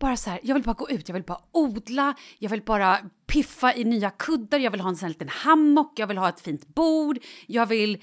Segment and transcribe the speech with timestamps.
[0.00, 2.98] Bara så här, jag vill bara gå ut, jag vill bara odla, jag vill bara
[3.26, 6.28] piffa i nya kuddar, jag vill ha en sån här liten hammock, jag vill ha
[6.28, 8.02] ett fint bord, jag vill...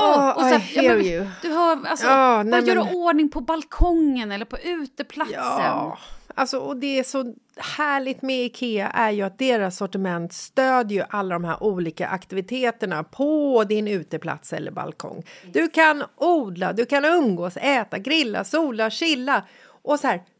[0.00, 0.38] Åh!
[0.38, 1.26] Oh, I ja, hear men, you.
[1.42, 5.34] Du hör, alltså, Ja, bara nej, göra men- ordning på balkongen eller på uteplatsen.
[5.38, 5.98] Ja,
[6.34, 11.06] alltså, och det är så härligt med Ikea är ju att deras sortiment stödjer ju
[11.10, 15.24] alla de här olika aktiviteterna på din uteplats eller balkong.
[15.52, 19.42] Du kan odla, du kan umgås, äta, grilla, sola, chilla
[19.82, 20.22] och så här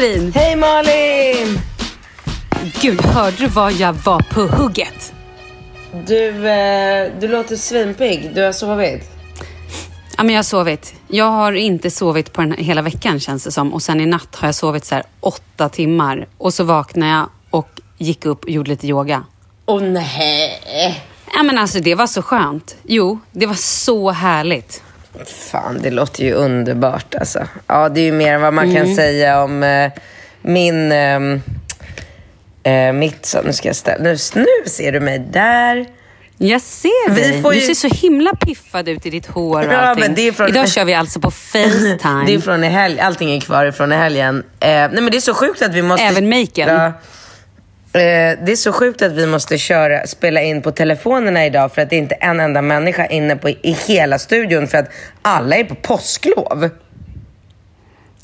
[0.00, 0.32] Katrin!
[0.34, 1.60] Hej Malin!
[2.80, 5.12] Gud, hörde du vad jag var på hugget?
[6.06, 8.30] Du, eh, du låter svinpigg.
[8.34, 9.10] Du har sovit.
[10.16, 10.94] Ja, men jag har sovit.
[11.08, 13.74] Jag har inte sovit på den här, hela veckan känns det som.
[13.74, 16.28] Och sen i natt har jag sovit så här åtta timmar.
[16.38, 19.24] Och så vaknade jag och gick upp och gjorde lite yoga.
[19.66, 21.04] Åh nej!
[21.34, 22.76] Ja, men alltså det var så skönt.
[22.82, 24.82] Jo, det var så härligt.
[25.50, 27.46] Fan, det låter ju underbart alltså.
[27.66, 29.90] Ja, det är ju mer än vad man kan säga om eh,
[30.42, 30.92] min...
[30.92, 31.42] ehm,
[32.62, 34.02] eh, mitt så, nu ska jag ställa...
[34.04, 35.86] Nu, nu ser du mig där.
[36.38, 37.42] Jag ser Vi dig.
[37.42, 40.26] får Du ju- ser så himla piffad ut i ditt hår och Ja, allting.
[40.26, 42.22] är från- Idag kör vi alltså på Facetime.
[42.26, 43.00] Det är från i helg.
[43.00, 44.38] Allting är kvar från i helgen.
[44.60, 46.04] Eh, nej men det är så sjukt att vi måste...
[46.04, 46.68] Även maken?
[46.68, 46.92] Ja.
[47.92, 51.82] Eh, det är så sjukt att vi måste köra, spela in på telefonerna idag för
[51.82, 54.88] att det är inte en enda människa inne på, i hela studion för att
[55.22, 56.70] alla är på påsklov.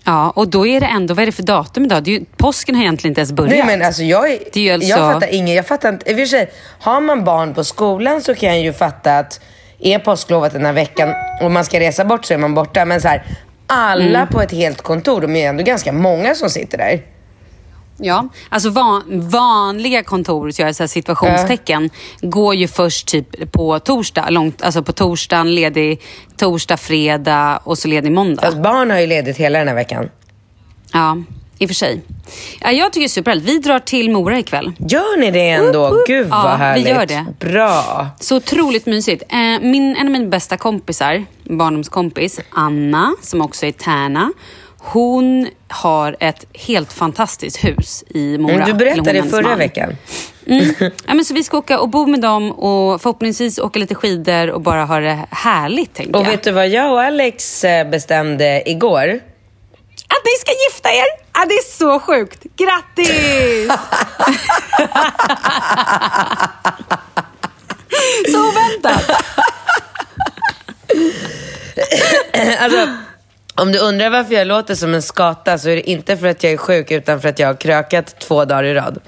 [0.04, 2.02] Ja, och då är det ändå, vad är det för datum idag?
[2.04, 3.50] Det är ju, påsken har egentligen inte ens börjat.
[3.66, 5.56] Nej men alltså jag, är- Det är alltså- jag fattar inget.
[5.56, 6.10] Jag fattar inte.
[6.10, 9.40] I och för sig, har man barn på skolan så kan jag ju fatta att
[9.80, 12.84] är påsklovet den här veckan och man ska resa bort så är man borta.
[12.84, 13.24] Men så här,
[13.66, 14.28] alla Mm.
[14.28, 17.00] på ett helt kontor, de är ändå ganska många som sitter där.
[17.98, 21.90] Ja, alltså van, vanliga kontor, så jag så situationstecken,
[22.20, 24.30] går ju först typ på torsdag.
[24.30, 26.00] Långt, alltså på torsdagen, ledig
[26.36, 28.42] torsdag, fredag och så ledig måndag.
[28.42, 30.08] Fast barn har ju ledigt hela den här veckan.
[30.92, 31.16] Ja,
[31.58, 32.02] i och för sig.
[32.60, 33.48] Ja, jag tycker det är superhärligt.
[33.48, 34.72] Vi drar till Mora ikväll.
[34.78, 35.86] Gör ni det ändå?
[35.86, 36.06] Upp, upp.
[36.06, 36.88] Gud vad Ja, vi härligt.
[36.88, 37.26] gör det.
[37.40, 38.06] Bra.
[38.20, 39.22] Så otroligt mysigt.
[39.28, 44.32] Eh, min, en av mina bästa kompisar, barndomskompis, Anna, som också är Tärna.
[44.88, 48.64] Hon har ett helt fantastiskt hus i Mora.
[48.64, 49.58] Du berättade det förra man.
[49.58, 49.96] veckan.
[50.46, 50.74] Mm.
[51.06, 54.50] Ja, men så vi ska åka och bo med dem och förhoppningsvis åka lite skidor
[54.50, 58.70] och bara ha det härligt, tänker Och vet du vad jag och Alex eh, bestämde
[58.70, 59.08] igår?
[60.08, 61.06] Att ni ska gifta er!
[61.34, 62.46] Ja, det är så sjukt.
[62.56, 63.68] Grattis!
[68.32, 69.10] så oväntat.
[72.58, 72.88] Alltså,
[73.56, 76.42] om du undrar varför jag låter som en skata så är det inte för att
[76.42, 78.98] jag är sjuk utan för att jag har krökat två dagar i rad.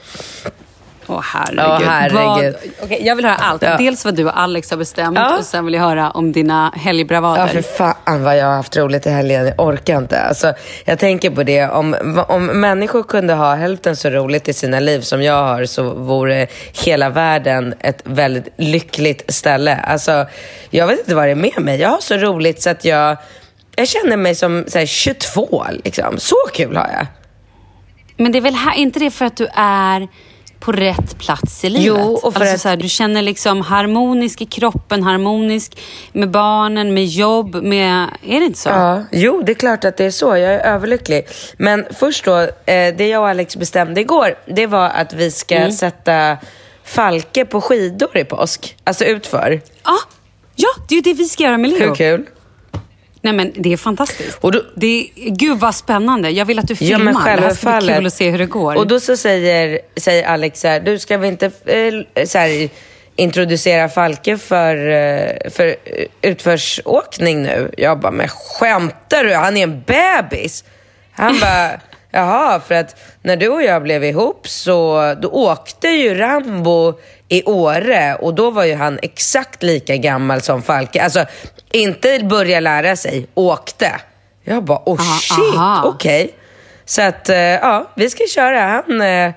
[1.11, 1.65] Åh herregud.
[1.67, 2.55] Åh, herregud.
[2.55, 3.63] Vad, okej, jag vill höra allt.
[3.63, 3.77] Ja.
[3.77, 5.39] Dels vad du och Alex har bestämt Ja.
[5.39, 7.41] och sen vill jag höra om dina helgbravader.
[7.43, 9.47] Ja, för fan vad jag har haft roligt i helgen.
[9.47, 10.21] Jag orkar inte.
[10.21, 10.53] Alltså,
[10.85, 11.97] jag tänker på det, om,
[12.29, 16.47] om människor kunde ha hälften så roligt i sina liv som jag har så vore
[16.85, 19.77] hela världen ett väldigt lyckligt ställe.
[19.77, 20.27] Alltså,
[20.71, 21.81] jag vet inte vad det är med mig.
[21.81, 23.17] Jag har så roligt så att jag,
[23.79, 25.65] jag känner mig som så här, 22.
[25.85, 26.19] Liksom.
[26.19, 27.07] Så kul har jag.
[28.17, 30.09] Men det är väl här, inte det för att du är
[30.61, 31.87] på rätt plats i livet?
[31.87, 35.79] Jo, och för alltså, att- så här, du känner liksom harmonisk i kroppen, harmonisk
[36.13, 38.07] med barnen, med jobb, med...
[38.27, 38.69] Är det inte så?
[38.69, 40.27] Ja, jo, det är klart att det är så.
[40.37, 41.27] Jag är överlycklig.
[41.57, 42.49] Men först då, eh,
[42.97, 45.73] det jag och Alex bestämde igår, det var att vi ska Mm.
[45.73, 46.37] sätta
[46.85, 48.77] Falke på skidor i påsk.
[48.85, 49.61] Alltså utför.
[49.85, 49.99] Ja,
[50.57, 51.89] ja, det är ju det vi ska göra med Leo.
[51.89, 52.27] Hur kul?
[53.21, 54.39] Nej men det är fantastiskt.
[54.41, 54.87] Och då- det
[55.17, 56.31] är, gud vad spännande.
[56.31, 56.93] Jag vill att du filmar.
[56.99, 58.75] Ja, men det här ska bli kul att se hur det går.
[58.77, 61.47] Och då så säger, säger Alex så här, du ska vi inte
[62.17, 62.69] eh, så här,
[63.17, 65.75] introducera Falke för, eh, för eh,
[66.23, 67.71] utförsåkning nu?
[67.77, 69.35] Jag bara, men skämtar du?
[69.35, 70.65] Han är en bebis.
[71.13, 71.71] Han bara,
[72.11, 76.95] jaha, för att när du och jag blev ihop så då åkte ju Rambo
[77.29, 81.03] i Åre och då var ju han exakt lika gammal som Falke.
[81.03, 81.25] Alltså,
[81.71, 83.93] inte börja lära sig, åkte.
[84.45, 86.35] Jag bara, oh shit, okej.
[86.85, 88.61] Så att, eh, ja, vi ska köra.
[88.61, 89.33] Han, eh,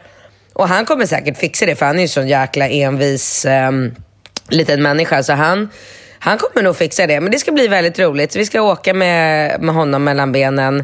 [0.53, 3.95] och han kommer säkert fixa det, för han är ju sån jäkla envis um,
[4.50, 5.24] liten människa.
[5.24, 5.69] Så han,
[6.19, 7.21] han kommer nog fixa det.
[7.21, 8.31] Men det ska bli väldigt roligt.
[8.31, 10.83] Så vi ska åka med, med honom mellan benen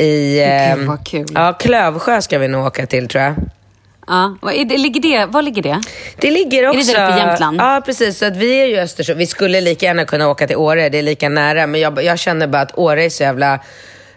[0.00, 0.34] i...
[0.34, 1.26] Gud, ehm, vad kul.
[1.34, 3.34] Ja, Klövsjö ska vi nog åka till tror jag.
[4.06, 4.36] Ja.
[4.42, 5.80] Vad är det, ligger det, var ligger det?
[6.16, 6.92] Det ligger det också...
[6.92, 7.60] där uppe i Jämtland?
[7.60, 8.18] Ja, precis.
[8.18, 9.18] Så att vi är ju Östersund.
[9.18, 11.66] Vi skulle lika gärna kunna åka till Åre, det är lika nära.
[11.66, 13.60] Men jag, jag känner bara att Åre är så jävla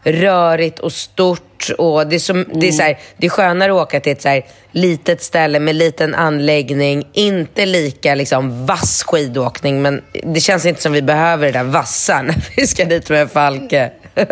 [0.03, 1.69] rörigt och stort.
[1.77, 4.21] Och det, är som, det, är så här, det är skönare att åka till ett
[4.21, 7.07] så här litet ställe med liten anläggning.
[7.13, 12.21] Inte lika liksom, vass skidåkning, men det känns inte som vi behöver det där vassa
[12.21, 13.91] när vi ska dit med Falke.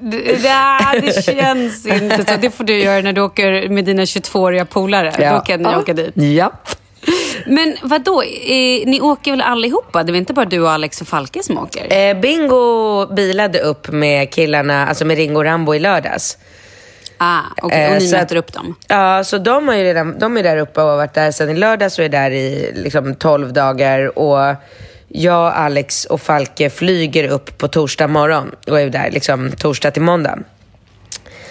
[0.00, 2.36] Nej, det känns inte så.
[2.40, 5.32] Det får du göra när du åker med dina 22-åriga polare.
[5.34, 6.12] Då kan ni åka dit.
[6.14, 6.52] Ja.
[7.46, 8.22] Men vad då?
[8.22, 10.02] Eh, ni åker väl allihopa?
[10.02, 11.92] Det är inte bara du och Alex och Falke som åker?
[12.10, 16.38] Eh, Bingo bilade upp med killarna, alltså med Ringo och Rambo i lördags.
[17.18, 17.38] ah.
[17.56, 18.74] Eh, och ni så möter upp dem?
[18.88, 21.50] Ja, så de, har ju redan, de är där uppe och har varit där sedan
[21.50, 24.18] i lördags och är där i liksom 12 dagar.
[24.18, 24.54] Och
[25.12, 30.02] jag, Alex och Falke flyger upp på torsdag morgon och är där liksom torsdag till
[30.02, 30.38] måndag.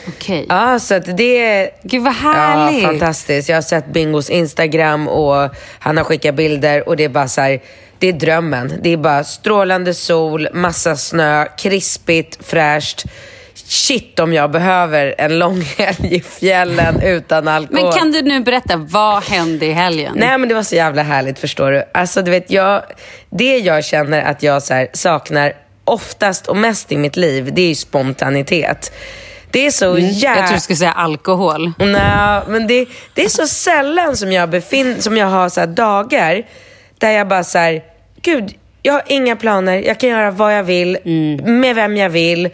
[0.08, 0.46] Okej.
[0.50, 1.70] Ja, så att det är...
[1.84, 2.84] Gud vad härligt.
[2.84, 3.50] Ja, fantastiskt.
[3.50, 7.42] Jag har sett Bingos Instagram och han har skickat bilder och det är bara så
[7.42, 7.62] här,
[8.00, 8.74] det är drömmen.
[8.82, 13.06] Det är bara strålande sol, massa snö, krispigt, fräscht.
[13.72, 17.84] Shit om jag behöver en lång helg i fjällen utan alkohol.
[17.84, 20.14] Men kan du nu berätta, vad hände i helgen?
[20.18, 21.84] Nej men det var så jävla härligt förstår du.
[21.94, 22.82] Alltså du vet, jag,
[23.30, 25.54] det jag känner att jag så saknar
[25.86, 28.92] oftast och mest i mitt liv, det är ju spontanitet.
[29.52, 30.04] Det är så Mm.
[30.04, 30.48] Jag jävla...
[30.48, 31.72] tror du skulle säga alkohol.
[31.80, 35.68] Nej, men det, det är så sällan som jag, befin, som jag har så här
[35.68, 36.44] dagar
[36.98, 37.82] där jag bara så här,
[38.22, 41.60] gud, jag har inga planer, jag kan göra vad jag vill, Mm.
[41.62, 42.50] med vem jag vill.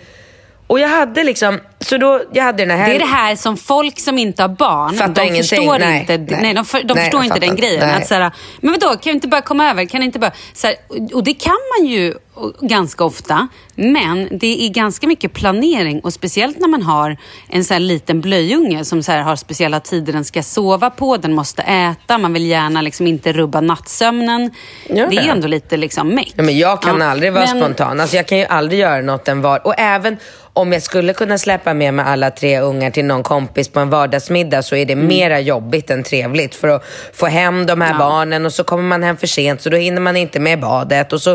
[0.68, 3.58] Och jag hade liksom, så då, jag hade den här Det är det här som
[3.58, 5.44] folk som inte har barn, Fattar de ingenting.
[5.44, 6.42] förstår Nej, inte, nej.
[6.42, 6.54] nej.
[6.54, 7.88] de, för, de Nej, förstår inte den grejen.
[7.88, 8.02] Nej.
[8.02, 8.32] Att så här,
[8.62, 9.86] men vadå, kan du inte bara komma över?
[9.86, 10.76] Kan inte bara, så här,
[11.14, 12.14] och- det kan man ju
[12.62, 17.18] ganska ofta, men det är ganska mycket planering och speciellt när man har
[17.50, 21.34] en så liten blöjunge som så här har speciella tider den ska sova på, den
[21.34, 24.52] måste äta, man vill gärna liksom inte rubba nattsömnen.
[24.90, 26.34] Ja, det är ändå lite liksom meck.
[26.36, 28.00] Ja, men jag kan Ja, aldrig vara men- spontan.
[28.00, 29.68] Alltså, jag kan ju aldrig göra något en var.
[29.68, 30.18] Och även
[30.58, 33.90] om jag skulle kunna släppa med mig alla tre ungar till någon kompis på en
[33.90, 35.08] vardagsmiddag så är det Mm.
[35.08, 36.84] mera jobbigt än trevligt för att
[37.14, 40.02] få hem de här barnen och så kommer man hem för sent så då hinner
[40.02, 41.32] man inte med badet och så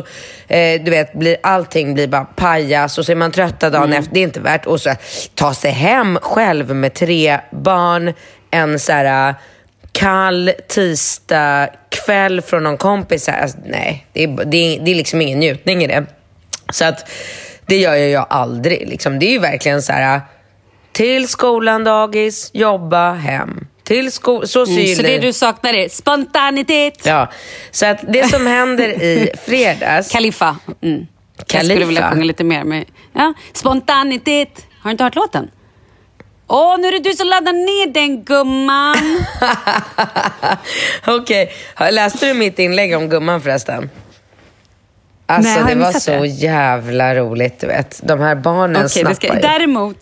[0.48, 3.98] eh, du vet, blir, allting blir bara pajas och så är man trötta dagen Mm.
[3.98, 4.14] efter.
[4.14, 4.94] Det är inte värt att så,
[5.34, 8.12] ta sig hem själv med tre barn
[8.50, 9.34] en så här
[9.92, 13.28] kall tisdag kväll från någon kompis.
[13.28, 16.04] Alltså, nej, det är, det, är, det är liksom ingen njutning i det.
[16.72, 17.08] Så att
[17.70, 18.88] det gör jag ju aldrig.
[18.88, 19.18] Liksom.
[19.18, 20.20] Det är ju verkligen så här
[20.92, 23.66] till skolan, dagis, jobba, hem.
[23.84, 27.06] Till sko- så ser Mm, så det du saknar är spontanitet.
[27.06, 27.28] Ja,
[27.70, 30.12] så att det som händer i fredags...
[30.12, 30.56] Kaliffa.
[30.82, 31.06] Mm.
[31.36, 31.74] Jag Kaliffa?
[31.74, 32.64] skulle vilja sjunga lite mer.
[32.64, 33.34] Med, ja.
[33.52, 34.66] Spontanitet.
[34.80, 35.50] Har du inte hört låten?
[36.46, 38.96] Åh, nu är det du som laddar ner den gumman.
[41.06, 41.90] Okej, okay.
[41.92, 43.90] läste du mitt inlägg om gumman förresten?
[45.30, 46.26] Alltså Nej, det var så det?
[46.26, 48.00] jävla roligt, du vet.
[48.02, 49.40] De här barnen Okej, det ska, snappar ju.
[49.42, 49.96] däremot,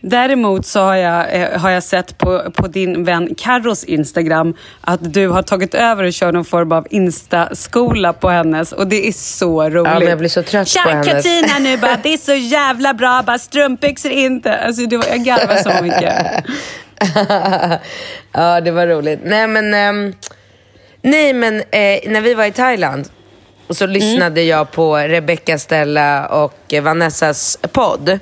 [0.00, 5.14] däremot så har jag, eh, har jag sett på, på din vän Carros Instagram att
[5.14, 9.12] du har tagit över och kör någon form av Insta-skola på hennes och det är
[9.12, 9.92] så roligt.
[9.92, 11.06] Ja, men jag blir så trött Tja, på hennes.
[11.06, 14.56] Katina nu bara, det är så jävla bra, bara strumpbyxor inte.
[14.56, 16.14] Alltså, det var, jag garvar så mycket.
[18.32, 19.20] ja, det var roligt.
[19.24, 20.14] Nej, men, ehm,
[21.02, 23.08] nej, men eh, när vi var i Thailand
[23.76, 23.94] så Mm.
[23.94, 28.18] lyssnade jag på Rebecca Stella och Vanessas podd.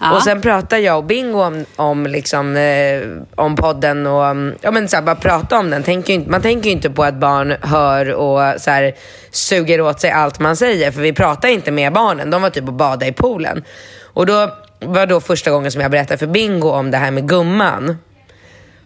[0.00, 0.12] Ja.
[0.16, 3.00] Och sen pratar jag och Bingo om, om, liksom, eh,
[3.34, 5.82] om podden och um, ja, men så här, bara prata om den.
[5.82, 8.94] Tänker inte, man tänker ju inte på att barn hör och så här,
[9.30, 10.90] suger åt sig allt man säger.
[10.90, 12.30] För vi pratar inte med barnen.
[12.30, 13.64] De var typ och badade i poolen.
[14.02, 17.28] Och då var då första gången som jag berättade för Bingo om det här med
[17.28, 17.98] gumman.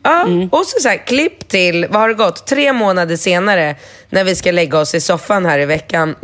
[0.04, 2.46] Ja, och så, så här, klipp till, vad har det gått?
[2.46, 3.76] Tre månader senare
[4.11, 6.14] när vi ska lägga oss i soffan här i veckan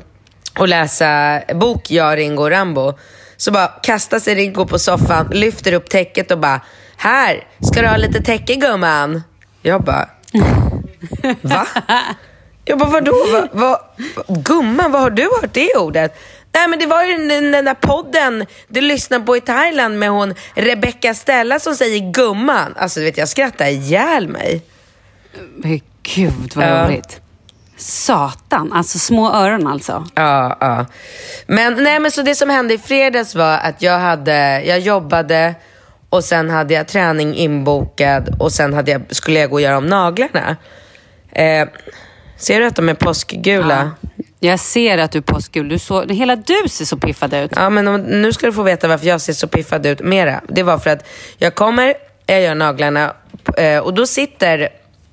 [0.59, 2.99] och läsa bok, jag, Ringo och Rambo.
[3.37, 6.61] Så bara kastar sig Ringo på soffan, lyfter upp täcket och bara,
[6.97, 9.23] här, ska du ha lite täcke gumman?
[9.63, 10.09] Jag bara,
[11.41, 11.67] va?
[12.65, 13.15] Jag bara, vadå?
[13.31, 13.81] Va, va,
[14.29, 16.19] gumman, vad har du hört det ordet?
[16.53, 20.11] Nej men det var ju den, den där podden du lyssnar på i Thailand med
[20.11, 22.75] hon Rebecca Stella som säger gumman.
[22.77, 24.63] Alltså du vet jag skrattar ihjäl mig.
[25.57, 26.87] Men Gud vad Ja.
[26.89, 27.21] roligt.
[27.77, 30.05] Satan, alltså små öron alltså.
[30.15, 30.87] Ja, ja.
[31.47, 35.55] Men, nej, men så det som hände i fredags var att jag, hade, jag jobbade
[36.11, 39.79] och sen hade jag träning inbokad och sen hade jag, skulle jag gå och göra
[39.79, 40.57] om naglarna.
[41.33, 41.69] Eh,
[42.37, 43.91] ser du att de är påskgula?
[44.03, 44.09] Ja.
[44.43, 45.69] Jag ser att du är påskgul.
[45.69, 47.51] Du så, hela du ser så piffad ut.
[47.57, 50.41] men om, nu ska du få veta varför jag ser så piffad ut mera.
[50.49, 51.07] Det var för att
[51.39, 51.95] jag kommer,
[52.27, 53.15] jag gör naglarna
[53.57, 54.69] eh, och då sitter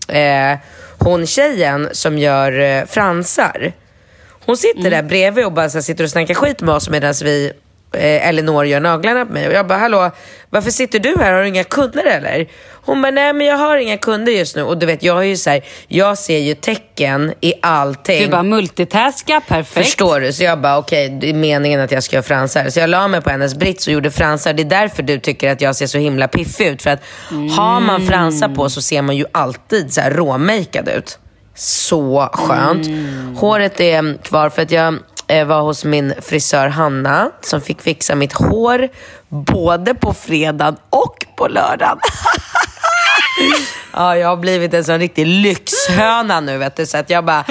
[0.08, 0.58] eh,
[0.98, 3.74] hon tjejen som gör eh, fransar.
[4.46, 7.52] Hon sitter där bredvid och bara så sitter och snackar skit med oss medan vi
[7.98, 9.48] eh, Elinor gör naglarna på mig.
[9.48, 10.12] Och jag bara, hallå,
[10.50, 11.34] varför sitter du här?
[11.34, 12.48] Har du inga kunder eller?
[12.72, 14.64] Hon bara, nej men jag har inga kunder just nu.
[14.64, 18.24] Och du vet, jag är ju så här, jag ser ju tecken i allting.
[18.24, 19.86] Du bara multitaska, perfekt.
[19.86, 20.34] Förstår du?
[20.34, 22.70] Så jag bara, okej, det är meningen att jag ska göra fransar.
[22.70, 24.54] Så jag la mig på hennes brits och gjorde fransar.
[24.54, 26.82] Det är därför du tycker att jag ser så himla piffig ut.
[26.82, 27.02] För att
[27.58, 31.20] har man fransar på så ser man ju alltid så här råmakead ut.
[31.56, 32.88] Så skönt.
[33.40, 38.16] Håret är kvar för att jag Eh, var hos min frisör Hanna som fick fixa
[38.16, 38.90] mitt hår
[39.30, 42.00] både på fredagen och på lördagen.
[43.94, 46.86] Ja, jag har blivit en sån riktig lyxhöna nu vet du.
[46.86, 47.44] Så att jag bara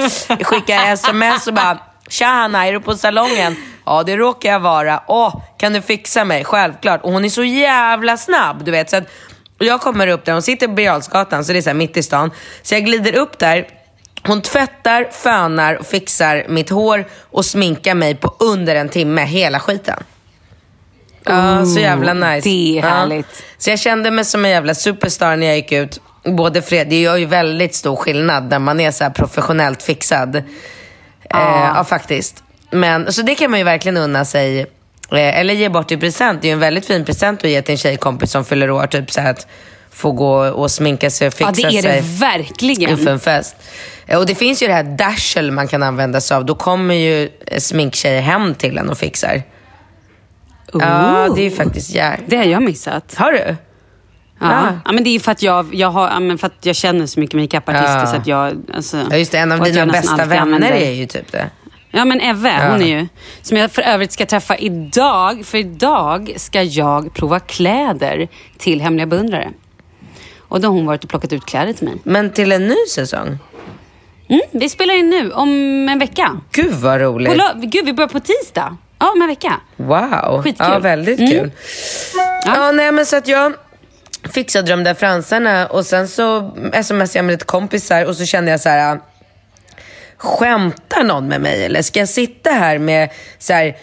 [0.42, 1.78] skickar sms och bara
[2.08, 3.56] Tja Hanna, är du på salongen?
[3.86, 5.02] Ja, det råkar jag vara.
[5.06, 6.44] Åh, kan du fixa mig?
[6.44, 7.02] Självklart.
[7.02, 8.90] Och hon är så jävla snabb, du vet.
[8.90, 9.04] Så att,
[9.58, 11.96] jag kommer upp där, hon sitter på Birger Jarlsgatan, så det är så här mitt
[11.96, 12.30] i stan.
[12.62, 13.66] Så jag glider upp där.
[14.26, 19.60] Hon tvättar, fönar och fixar mitt hår och sminkar mig på under en timme, hela
[19.60, 20.02] skiten.
[21.24, 22.48] Ja, så jävla nice.
[22.48, 22.88] det är Ja.
[22.88, 23.42] härligt.
[23.58, 26.00] Så jag kände mig som en jävla superstar när jag gick ut.
[26.24, 30.42] Både fred, det gör ju väldigt stor skillnad när man är så här professionellt fixad.
[31.30, 32.42] Ja, ja faktiskt.
[32.70, 34.60] Men, så det kan man ju verkligen unna sig.
[34.60, 34.66] Eh,
[35.40, 36.42] eller ge bort i present.
[36.42, 38.86] Det är ju en väldigt fin present att ge till en tjejkompis som fyller år.
[38.86, 39.46] Typ så här att
[39.90, 42.90] få gå och sminka sig och fixa Ja, det är sig det verkligen.
[42.90, 43.56] inför en fest.
[44.06, 46.44] Eh, Och det finns ju det här Dashel man kan använda sig av.
[46.44, 49.42] Då kommer ju sminktjejer hem till en och fixar.
[50.72, 52.30] Ja, det är ju faktiskt jävligt.
[52.30, 53.14] Det har jag missat.
[53.18, 53.56] Har du?
[54.40, 54.46] Ja.
[54.46, 54.72] Ah.
[54.84, 57.40] Ja, men det är för att jag, jag, har, för att jag känner så mycket
[57.40, 58.06] makeupartister Ja.
[58.06, 58.56] så att jag...
[58.74, 61.50] Alltså, Ja just det, en av dina bästa vänner använder- är ju typ det.
[61.90, 62.70] Ja men Eve, Ja.
[62.72, 63.06] hon är ju...
[63.42, 65.46] Som jag för övrigt ska träffa idag.
[65.46, 69.50] För idag ska jag prova kläder till hemliga beundrare.
[70.38, 71.96] Och då har hon varit och plockat ut kläder till mig.
[72.04, 73.38] Men till en ny säsong?
[74.28, 75.48] Mm, vi spelar in nu, om
[75.88, 76.40] en vecka.
[76.52, 77.32] Gud vad På roligt.
[77.32, 78.76] lö- Gud, vi börjar på tisdag.
[78.98, 79.52] Ja, om en vecka.
[79.76, 80.42] Wow.
[80.42, 80.66] Skitkul.
[80.70, 81.30] Ja, väldigt Mm.
[81.30, 81.50] kul.
[82.44, 82.72] Ja.
[82.72, 83.52] nej men så att jag
[84.32, 86.50] fixade de där fransarna och sen så
[86.82, 88.98] smsade jag med lite kompisar och så kände jag så här.
[90.16, 93.76] Skämtar någon med mig eller ska jag sitta här med så här,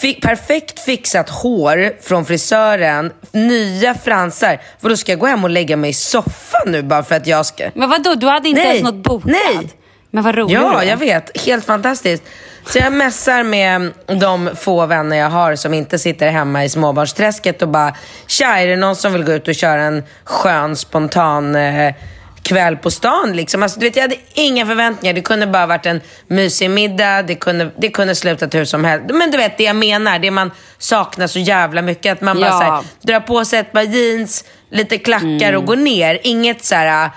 [0.00, 4.60] fi- perfekt fixat hår från frisören, nya fransar.
[4.80, 7.26] För då ska jag gå hem och lägga mig i soffan nu bara för att
[7.26, 7.70] jag ska...
[7.74, 8.70] Men vadå, du hade inte Nej.
[8.76, 9.30] ens något bokat?
[9.30, 9.68] Nej.
[10.10, 11.40] Men vad rolig Ja, jag vet.
[11.46, 12.22] Helt fantastiskt.
[12.66, 17.62] Så jag mässar med de få vänner jag har som inte sitter hemma i småbarnsträsket
[17.62, 17.94] och bara
[18.26, 21.94] Tja, är det någon som vill gå ut och köra en skön, spontan eh,
[22.42, 23.32] kväll på stan?
[23.36, 23.62] Liksom.
[23.62, 25.14] Alltså, du vet, jag hade inga förväntningar.
[25.14, 27.22] Det kunde bara varit en mysig middag.
[27.22, 29.04] Det kunde, det kunde slutat hur som helst.
[29.14, 32.12] Men du vet det jag menar, det man saknar så jävla mycket.
[32.12, 35.56] Att man bara så här, drar på sig ett par jeans, lite klackar Mm.
[35.56, 36.18] och går ner.
[36.22, 37.10] Inget så här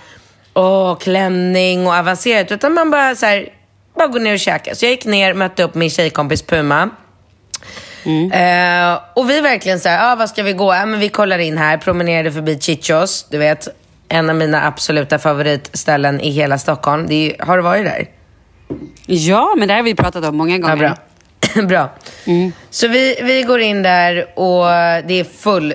[0.54, 2.52] åh, klänning och avancerat.
[2.52, 3.50] Utan man bara så här,
[3.98, 4.74] bara går ner och käkar.
[4.74, 6.90] Så jag gick ner, mötte upp min tjejkompis Puma.
[8.34, 10.74] Eh, och vi verkligen så här, ah, vad ska vi gå?
[10.74, 13.68] Ja, men vi kollar in här, promenerade förbi Chichos, du vet.
[14.10, 17.08] En av mina absoluta favoritställen i hela Stockholm.
[17.12, 18.08] Ju- har du varit där?
[19.06, 20.84] Ja, men det har vi pratat om många gånger.
[20.84, 20.96] Ja,
[21.56, 21.64] bra.
[21.68, 21.90] bra.
[22.70, 24.66] Så vi, vi går in där och
[25.08, 25.74] det är full,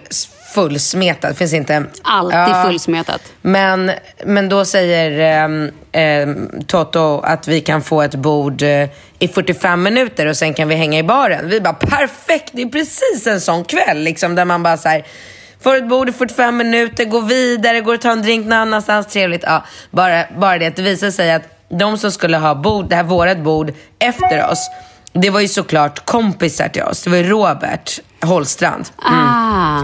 [0.54, 1.30] fullsmetat.
[1.30, 1.84] Det finns inte...
[2.02, 2.62] Alltid Ja.
[2.66, 3.20] fullsmetat.
[3.42, 3.90] Men,
[4.24, 8.88] men då säger ehm, Toto att vi kan få ett bord eh,
[9.18, 11.48] i 45 minuter och sen kan vi hänga i baren.
[11.48, 15.06] Vi bara perfekt, det är precis en sån kväll liksom, där man bara så här,
[15.60, 19.06] får ett bord i 45 minuter, går vidare, går och tar en drink någon annanstans,
[19.06, 19.42] trevligt.
[19.46, 22.96] Ja, bara, bara det att det visar sig att de som skulle ha bord, det
[22.96, 24.70] här vårat bord efter oss,
[25.12, 27.02] det var ju såklart kompisar till oss.
[27.02, 28.88] Det var ju Robert Holstrand.
[28.96, 29.80] Ah.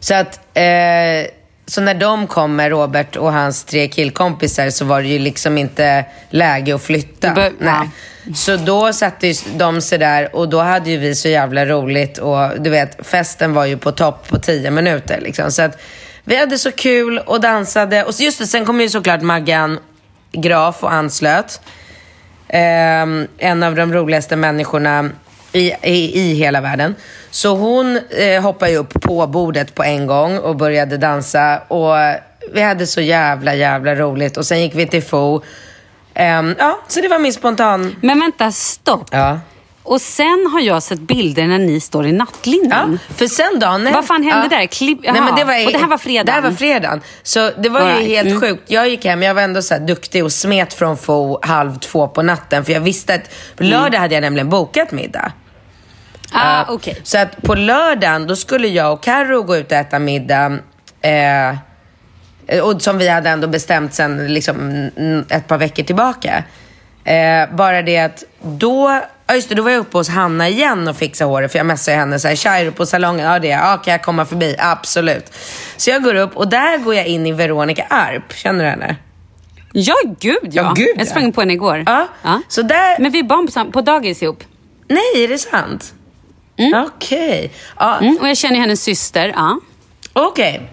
[0.00, 1.30] Så att, eh,
[1.66, 5.58] så när de kom med Robert och hans tre killkompisar så var det ju liksom
[5.58, 7.30] inte läge att flytta.
[7.34, 7.88] Bör- Nej.
[8.34, 12.18] Så då satte ju de sig där och då hade ju vi så jävla roligt
[12.18, 15.52] och du vet, festen var ju på topp på tio minuter liksom.
[15.52, 15.78] Så att
[16.24, 19.78] vi hade så kul och dansade och just det, sen kom ju såklart Maggan
[20.32, 21.60] Graf och anslöt.
[22.48, 25.10] Ehm, en av de roligaste människorna
[25.52, 26.94] i, i, i hela världen.
[27.30, 31.58] Så hon eh, hoppade upp på bordet på en gång och började dansa.
[31.68, 31.94] Och
[32.52, 34.36] vi hade så jävla, jävla roligt.
[34.36, 35.40] Och sen gick vi till Fo.
[36.14, 37.96] Ehm, ja, så det var min spontan...
[38.02, 39.08] Men vänta, stopp.
[39.12, 39.40] Ja.
[39.82, 42.98] Och sen har jag sett bilder när ni står i Ja, nattlinjen.
[43.16, 43.88] för sen dagen...
[43.92, 44.66] Vad fan hände där?
[44.66, 46.26] Klipp- Nej, men det var, Och det här var fredagen?
[46.26, 47.00] Det här var fredagen.
[47.22, 48.08] Så det var All ju right.
[48.08, 48.40] helt Mm.
[48.40, 48.62] sjukt.
[48.66, 52.22] Jag gick hem, jag var ändå så duktig och smet från Fo halv två på
[52.22, 52.64] natten.
[52.64, 55.32] För jag visste att på lördag hade jag nämligen bokat middag.
[56.32, 57.00] Ah, Eh, okej.
[57.02, 60.58] Så att på lördagen då skulle jag och Karo gå ut och äta middag.
[61.00, 61.54] Eh,
[62.62, 64.90] och som vi hade ändå bestämt sen liksom,
[65.28, 66.44] ett par veckor tillbaka.
[67.04, 70.88] Eh, bara det att då, ja just det, då var jag uppe hos Hanna igen
[70.88, 71.52] och fixade håret.
[71.52, 73.26] För jag messade henne så här, "Tja, på salongen?
[73.26, 73.72] Ja det är jag.
[73.72, 74.56] Ja, kan jag komma förbi?
[74.58, 75.32] Absolut.
[75.76, 78.32] Så jag går upp och där går jag in i Veronica Arp.
[78.34, 78.96] Känner du henne?
[79.72, 80.62] Ja, gud ja.
[80.62, 81.10] Ja, gud, jag ja.
[81.10, 81.82] sprang på henne igår.
[81.86, 82.06] Ja.
[82.48, 82.98] Så där...
[82.98, 84.44] Men vi är barn på, på dagis ihop.
[84.88, 85.94] Nej, är det sant?
[86.86, 87.52] Okej.
[87.78, 88.16] Ja, Mm.
[88.20, 89.32] Och jag känner hennes syster.
[89.36, 89.60] Ja.
[90.12, 90.70] Okej.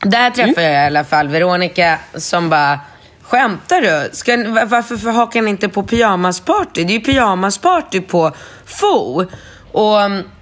[0.00, 2.80] Där träffade jag i alla fall Veronica som bara,
[3.22, 4.10] skämtar du?
[4.12, 6.84] Ska, var- varför för- hakar ni inte på pyjamasparty?
[6.84, 8.32] Det är ju pyjamasparty på
[8.66, 9.24] FO.
[9.72, 9.98] Och,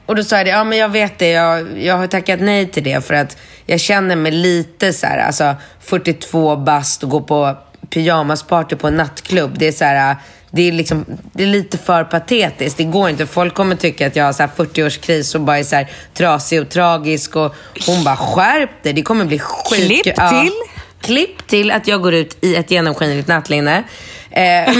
[0.07, 2.67] och då sa jag det, ja men jag vet det, jag, jag har tackat nej
[2.71, 7.21] till det för att jag känner mig lite så här, alltså 42 bast och gå
[7.21, 7.57] på
[7.91, 9.59] pyjamasparty på en nattklubb.
[9.59, 10.17] Det är så här,
[10.51, 12.77] det är, liksom, det är lite för patetiskt.
[12.77, 13.27] Det går inte.
[13.27, 16.61] Folk kommer tycka att jag har så här 40-årskris och bara är så här trasig
[16.61, 17.37] och tragisk.
[17.37, 17.55] Och
[17.87, 18.93] hon bara, skärp dig.
[18.93, 19.87] Det kommer bli skitkul.
[19.87, 20.53] Klipp till.
[21.01, 23.85] Klipp till att jag går ut i ett genomskinligt nattlinne.
[24.31, 24.75] Eh,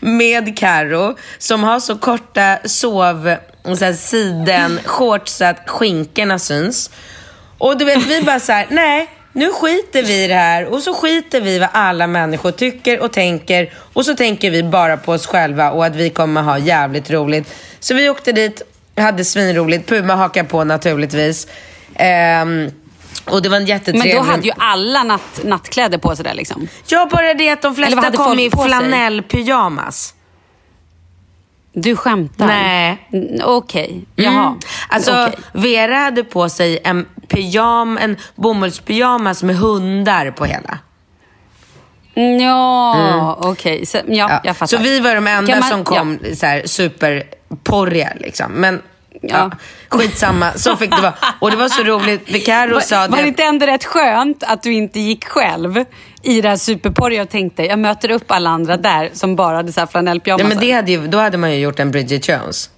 [0.00, 3.36] med Karo som har så korta sov
[3.74, 6.90] så här, siden shorts så att skinkorna syns.
[7.58, 10.82] Och du vet, vi bara så här, nej, nu skiter vi i det här och
[10.82, 14.96] så skiter vi i vad alla människor tycker och tänker och så tänker vi bara
[14.96, 17.54] på oss själva och att vi kommer ha jävligt roligt.
[17.80, 18.62] Så vi åkte dit,
[18.96, 21.46] hade svinroligt, Puma hakade på naturligtvis.
[21.94, 22.70] Ehm,
[23.24, 24.14] och det var en jättetrevlig...
[24.14, 26.68] Men då hade ju alla natt, nattkläder på sig där liksom.
[26.86, 30.14] Ja, bara det att de flesta kom i flanellpyjamas.
[31.72, 32.46] Du skämtar?
[32.46, 33.08] Nej.
[33.44, 34.46] Okej, jaha.
[34.46, 34.58] Mm.
[34.88, 35.38] Alltså, Okej.
[35.52, 40.78] Vera hade på sig en pyjam, en bomullspyjamas med hundar på hela.
[42.14, 43.86] Mm, Ja, okej.
[43.86, 44.40] Så, ja, Ja.
[44.44, 44.76] jag fattar.
[44.76, 48.52] Så vi var de enda man- som kom så här, superporriga liksom.
[48.52, 48.82] Men
[49.22, 49.28] ja.
[49.38, 49.50] Ja.
[49.88, 51.14] skitsamma, så fick det vara.
[51.40, 54.42] Och det var så roligt, för Carro sa Var, var det inte ändå rätt skönt
[54.42, 55.84] att du inte gick själv
[56.22, 59.72] i det här superporriga och tänkte jag möter upp alla andra där som bara hade
[59.72, 60.48] så här Ja, flanellpyjamasar?
[60.48, 62.70] men det hade ju, då hade man ju gjort en Bridget Jones.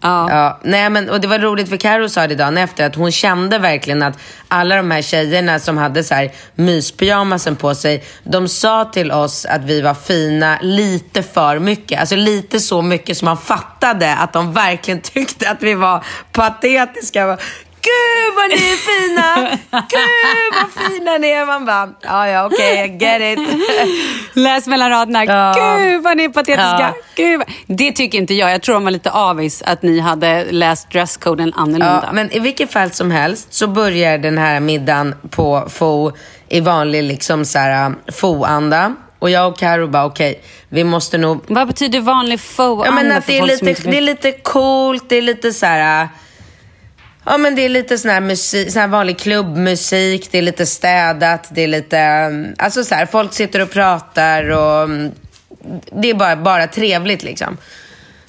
[0.00, 0.30] Ja.
[0.30, 3.12] Ja, nej men och det var roligt för Karo sa det dagen efter att hon
[3.12, 8.48] kände verkligen att alla de här tjejerna som hade så här myspyjamasen på sig, de
[8.48, 12.00] sa till oss att vi var fina lite för mycket.
[12.00, 17.38] Alltså lite så mycket som man fattade att de verkligen tyckte att vi var patetiska.
[17.88, 19.58] Gud vad ni är fina!
[19.88, 21.46] Gud vad fina ni är!
[21.46, 23.48] Man bara, ja ja okej, okay, get it.
[24.32, 25.24] Läs mellan raderna.
[25.24, 25.76] Ja.
[25.78, 26.80] Gud vad ni är patetiska.
[26.80, 26.94] Ja.
[27.16, 27.42] Gud.
[27.66, 28.52] Det tycker inte jag.
[28.52, 32.02] Jag tror de var lite avis att ni hade läst dresscoden annorlunda.
[32.06, 36.12] Ja, men i vilket fall som helst så börjar den här middagen på FO
[36.48, 38.94] i vanlig liksom så här FO-anda.
[39.18, 41.44] Och jag och Karo bara okej, vi måste nog...
[41.46, 45.16] Vad betyder vanlig faux Ja men att det är, lite, det är lite coolt, det
[45.16, 46.08] är lite så här...
[47.30, 50.66] Ja men det är lite sån här, musik, sån här vanlig klubbmusik, det är lite
[50.66, 51.98] städat, det är lite...
[51.98, 54.82] Mm, alltså så här, folk sitter och pratar och...
[54.82, 55.12] Mm,
[55.92, 57.56] det är bara, bara trevligt liksom.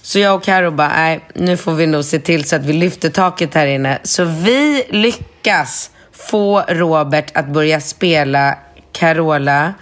[0.02, 2.74] Så jag och Karo bara, nej, nu får vi nog se till så att vi
[2.74, 4.00] lyfter taket här inne.
[4.04, 8.58] Så vi lyckas få Robert att börja spela
[8.92, 9.74] Carola.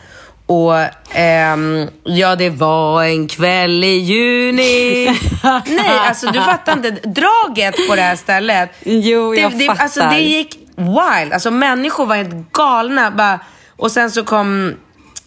[0.48, 0.76] Och
[1.16, 5.06] ehm, ja, det var en kväll i juni.
[5.66, 6.92] nej, alltså du fattar inte.
[6.92, 8.70] Draget på det här stället.
[8.86, 9.84] Jo, jag det, det, fattar.
[9.84, 11.34] Alltså det gick wild.
[11.34, 13.12] Alltså människor var helt galna.
[13.12, 13.40] Bara,
[13.78, 14.76] och sen så kom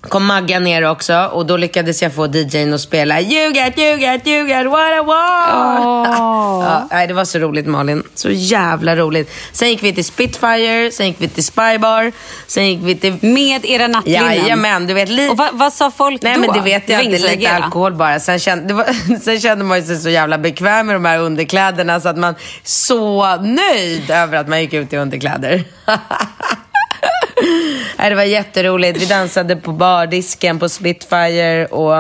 [0.09, 3.97] kom Maggan ner också och då lyckades jag få DJn att spela You got, you
[3.97, 6.09] got, you got what I want.
[6.65, 8.03] ja, nej, det var så roligt Malin.
[8.15, 9.31] Så jävla roligt.
[9.53, 12.13] Sen gick vi till Spitfire, sen gick vi till Spybar,
[12.47, 13.19] sen gick vi till...
[13.21, 14.25] Med era nattlinnen?
[14.37, 15.09] Jajamän, du vet.
[15.09, 16.41] Li- Och vad, vad sa folk Nej då?
[16.41, 17.65] men det vet jag inte, lite reagerade.
[17.65, 18.21] alkohol bara.
[18.21, 22.09] Sen kände, var, sen kände man sig så jävla bekväm med de här underkläderna så
[22.09, 22.35] att man
[22.65, 25.65] så nöjd över att man gick ut i underkläder.
[27.99, 29.03] Nej, det var jätteroligt.
[29.03, 31.97] Vi dansade på bardisken på Spitfire och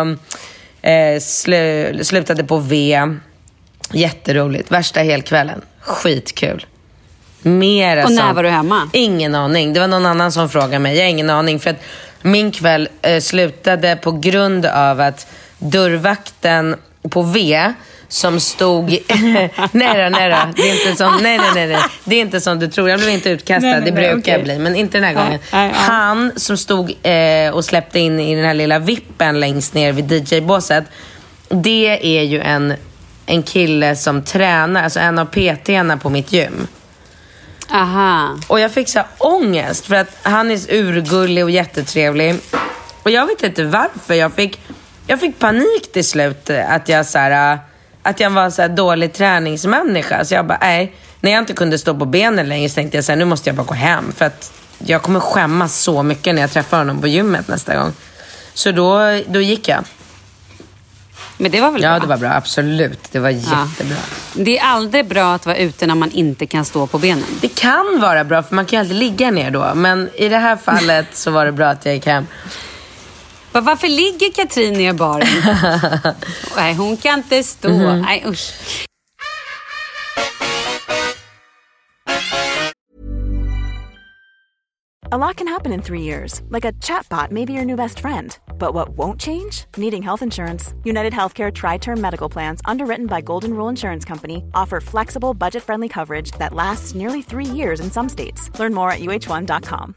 [0.90, 3.00] eh, slu, slutade på V.
[3.92, 4.70] Jätteroligt.
[4.70, 5.61] Värsta helkvällen.
[5.81, 6.66] Skitkul.
[7.42, 8.37] Mera Och när sånt.
[8.37, 8.90] var du hemma?
[8.92, 9.72] Ingen aning.
[9.72, 10.96] Det var någon annan som frågade mig.
[10.96, 11.61] Jag har ingen aning.
[11.61, 11.83] För att
[12.22, 15.26] min kväll eh, slutade på grund av att
[15.59, 16.76] dörrvakten
[17.11, 17.72] på V
[18.11, 18.90] som stod...
[19.73, 20.53] nej då.
[20.57, 21.79] Det är inte som, nej, nej, nej, nej.
[22.05, 22.90] Det är inte som du tror.
[22.90, 23.66] Jag blev inte utkastad.
[23.66, 24.33] Nej, nej, det brukar okej.
[24.33, 24.59] jag bli.
[24.59, 25.38] Men inte den här gången.
[25.53, 25.73] nej.
[25.75, 30.12] Han som stod eh, och släppte in i den här lilla vippen längst ner vid
[30.12, 30.85] DJ-båset.
[31.49, 32.75] Det är ju en,
[33.27, 36.66] en kille som tränar, alltså en av PT-erna på mitt gym.
[37.70, 38.38] Aha.
[38.46, 42.35] Och jag fick så här ångest för att han är urgullig och jättetrevlig.
[43.03, 44.14] Och jag vet inte varför.
[44.14, 44.61] Jag fick,
[45.07, 47.59] jag fick panik till slut att jag, så här,
[48.03, 50.25] att jag var så här dålig träningsmänniska.
[50.25, 50.93] Så jag bara, nej.
[51.21, 53.49] När jag inte kunde stå på benen längre så tänkte jag så här, nu måste
[53.49, 54.13] jag bara gå hem.
[54.17, 57.93] För att jag kommer skämmas så mycket när jag träffar honom på gymmet nästa gång.
[58.55, 59.85] Så då, då gick jag.
[61.37, 61.99] Men det var väl Ja, bra?
[61.99, 62.31] det var bra.
[62.31, 62.99] Absolut.
[63.13, 63.97] Det var jättebra.
[64.35, 67.25] Det är aldrig bra att vara ute när man inte kan stå på benen.
[67.41, 69.73] Det kan vara bra, för man kan ju alltid ligga ner då.
[69.75, 72.27] Men i det här fallet så var det bra att jag gick hem.
[73.53, 75.27] Va- Varför ligger Katrin i baren?
[76.57, 77.69] Nej, hon kan inte stå.
[77.69, 78.01] Mhm.
[78.01, 78.53] Nej, usch.
[85.13, 87.99] A lot can happen in three years, like a chatbot may be your new best
[87.99, 88.39] friend.
[88.59, 89.65] But what won't change?
[89.77, 90.73] Needing health insurance.
[90.85, 95.65] United Healthcare Tri Term Medical Plans, underwritten by Golden Rule Insurance Company, offer flexible, budget
[95.65, 98.51] friendly coverage that lasts nearly three years in some states.
[98.61, 99.97] Learn more at uh1.com.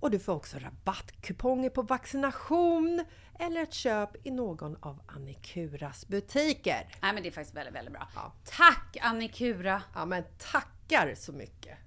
[0.00, 3.04] och du får också rabattkuponger på vaccination
[3.38, 6.86] eller ett köp i någon av Annikuras butiker.
[7.02, 8.08] Nej men det är faktiskt väldigt, väldigt bra.
[8.14, 8.32] Ja.
[8.44, 9.82] Tack Annikura!
[9.94, 11.78] Ja men tackar så mycket!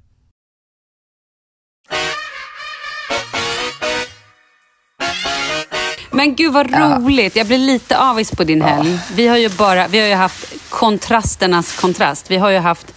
[6.12, 7.36] Men gud vad roligt!
[7.36, 9.00] Jag blir lite avis på din helg.
[9.16, 12.32] Vi har ju bara, vi har ju haft kontrasternas kontrast.
[12.32, 12.94] Vi har ju haft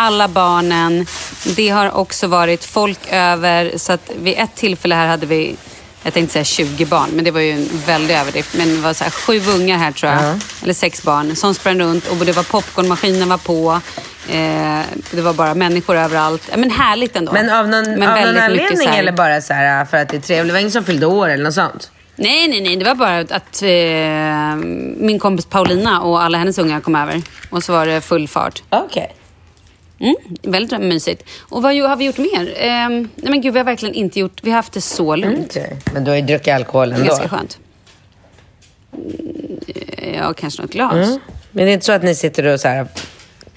[0.00, 1.06] alla barnen.
[1.56, 3.72] Det har också varit folk över.
[3.76, 5.56] Så att vid ett tillfälle här hade vi,
[6.02, 8.54] jag tänkte säga 20 barn, men det var ju en väldig överdrift.
[8.58, 10.22] Men det var så här, sju ungar här tror jag.
[10.62, 13.80] Eller sex barn som sprang runt och det var popcornmaskinen var på.
[14.28, 16.50] Eh, det var bara människor överallt.
[16.56, 17.32] Men härligt ändå.
[17.32, 20.16] Men av någon, Men av någon anledning här- eller bara så här för att det
[20.16, 20.48] är trevligt?
[20.48, 21.90] Det var ingen som fyllde år eller något sånt?
[22.16, 22.76] Nej, nej, nej.
[22.76, 24.68] Det var bara att eh,
[25.06, 27.22] min kompis Paulina och alla hennes ungar kom över.
[27.50, 28.62] Och så var det full fart.
[28.70, 29.16] Okej.
[30.00, 31.24] Mm, väldigt mysigt.
[31.40, 32.54] Och vad har vi gjort mer?
[32.56, 34.40] Eh, nej men gud, vi har verkligen inte gjort...
[34.42, 35.46] Vi har haft det så lugnt.
[35.50, 35.76] Okej.
[35.94, 37.06] Men du har ju druckit alkohol ändå.
[37.06, 37.58] ganska skönt.
[38.92, 40.92] Mm, Ja, kanske något glas.
[40.94, 41.18] Mm.
[41.50, 42.86] Men det är inte så att ni sitter och så här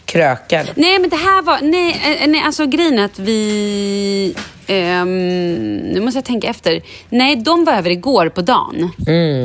[0.06, 0.65] krökar?
[0.75, 1.60] Nej, men det här var...
[1.62, 4.36] Nej, eh, nej alltså grejen är att vi...
[4.67, 6.82] ehm, nu måste jag tänka efter.
[7.10, 8.89] Nej, de var över igår på dagen.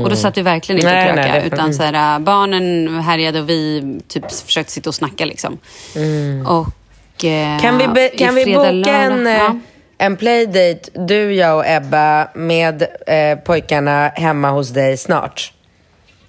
[0.04, 1.40] Och då satt vi verkligen inte och Nej, nej, krökade.
[1.40, 5.58] det- utan så här, barnen härjade och vi typ försökte sitta och snacka liksom.
[6.46, 6.66] Och...
[7.24, 9.58] eh, Kan vi, be, kan vi boka lördag- en, eh, Ja.
[9.98, 15.52] en playdate, du, jag och Ebba, med eh, pojkarna hemma hos dig snart?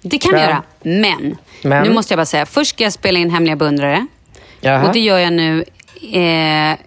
[0.02, 0.44] Det kan vi Bra.
[0.44, 0.62] göra.
[0.82, 1.82] Men, Men?
[1.82, 2.46] nu måste jag bara säga.
[2.46, 4.06] Först ska jag spela in Hemliga beundrare.
[4.60, 4.86] Jaha.
[4.86, 5.64] Och det gör jag nu
[6.12, 6.78] eh,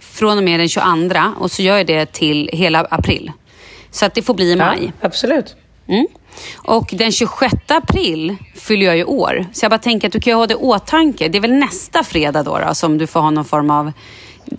[0.00, 3.32] från och med den 22 och så gör jag det till hela april.
[3.90, 4.78] Så att det får bli i maj.
[5.00, 5.56] Ja, absolut.
[5.88, 6.06] Mm.
[6.56, 9.46] Och den 26 april fyller jag ju år.
[9.52, 11.28] Så jag bara tänker att du kan ju ha det i åtanke.
[11.28, 13.92] Det är väl nästa fredag då, då som du får ha någon form av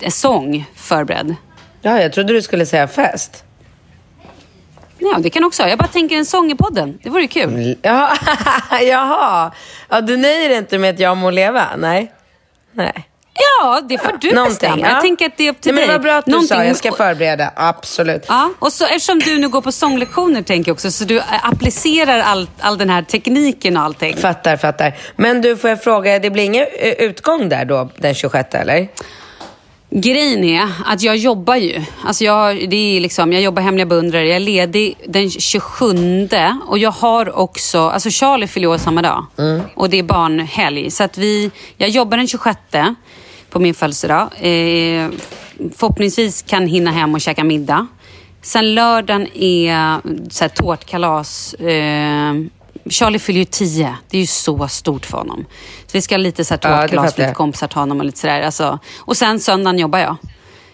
[0.00, 1.34] eh, sång förberedd.
[1.82, 3.44] Ja, jag trodde du skulle säga fest.
[4.98, 5.68] Ja, det kan också.
[5.68, 6.98] Jag bara tänker en sång i podden.
[7.02, 7.78] Det vore ju kul.
[7.82, 8.12] Ja,
[8.82, 9.52] jaha.
[9.88, 11.66] Ja, du nöjer dig inte med att jag må leva?
[11.78, 12.12] Nej.
[12.72, 13.08] Nej.
[13.60, 14.78] Ja, det får du Någonting, bestämma.
[14.80, 14.88] ja.
[14.88, 15.98] Jag tänker att det är upp till Nej, men dig.
[15.98, 16.64] det var bra att du Någonting- sa.
[16.64, 17.50] Jag ska förbereda.
[17.56, 18.24] Absolut.
[18.28, 21.24] Ja, och så, eftersom du nu går på sånglektioner tänker jag också, så du eh,
[21.48, 24.16] applicerar all, all den här tekniken och allting.
[24.16, 24.96] Fattar, fattar.
[25.16, 28.88] Men du, får jag fråga, det blir ingen eh, utgång där då den 26 eller?
[29.90, 31.82] Grejen är att jag jobbar ju.
[32.06, 34.26] Alltså jag, det är liksom, jag jobbar hemliga beundrare.
[34.26, 36.28] Jag är ledig den 27
[36.66, 37.88] och jag har också...
[37.88, 39.26] Alltså Charlie fyller år samma dag.
[39.74, 40.90] Och det är barnhelg.
[40.90, 42.58] Så att vi, jag jobbar den 26.
[43.54, 44.22] På min födelsedag.
[44.40, 45.08] Eh,
[45.76, 47.86] förhoppningsvis kan hinna hem och käka middag.
[48.42, 51.54] Sen lördagen är så här, tårtkalas.
[51.54, 52.34] Eh,
[52.90, 53.96] Charlie fyller ju tio.
[54.10, 55.44] Det är ju så stort för honom.
[55.86, 57.24] Så vi ska ha lite så här, Ja, tårtkalas, jag.
[57.24, 58.42] lite kompisar till honom och lite sådär.
[58.42, 58.78] Alltså.
[58.98, 60.16] Och sen söndagen jobbar jag.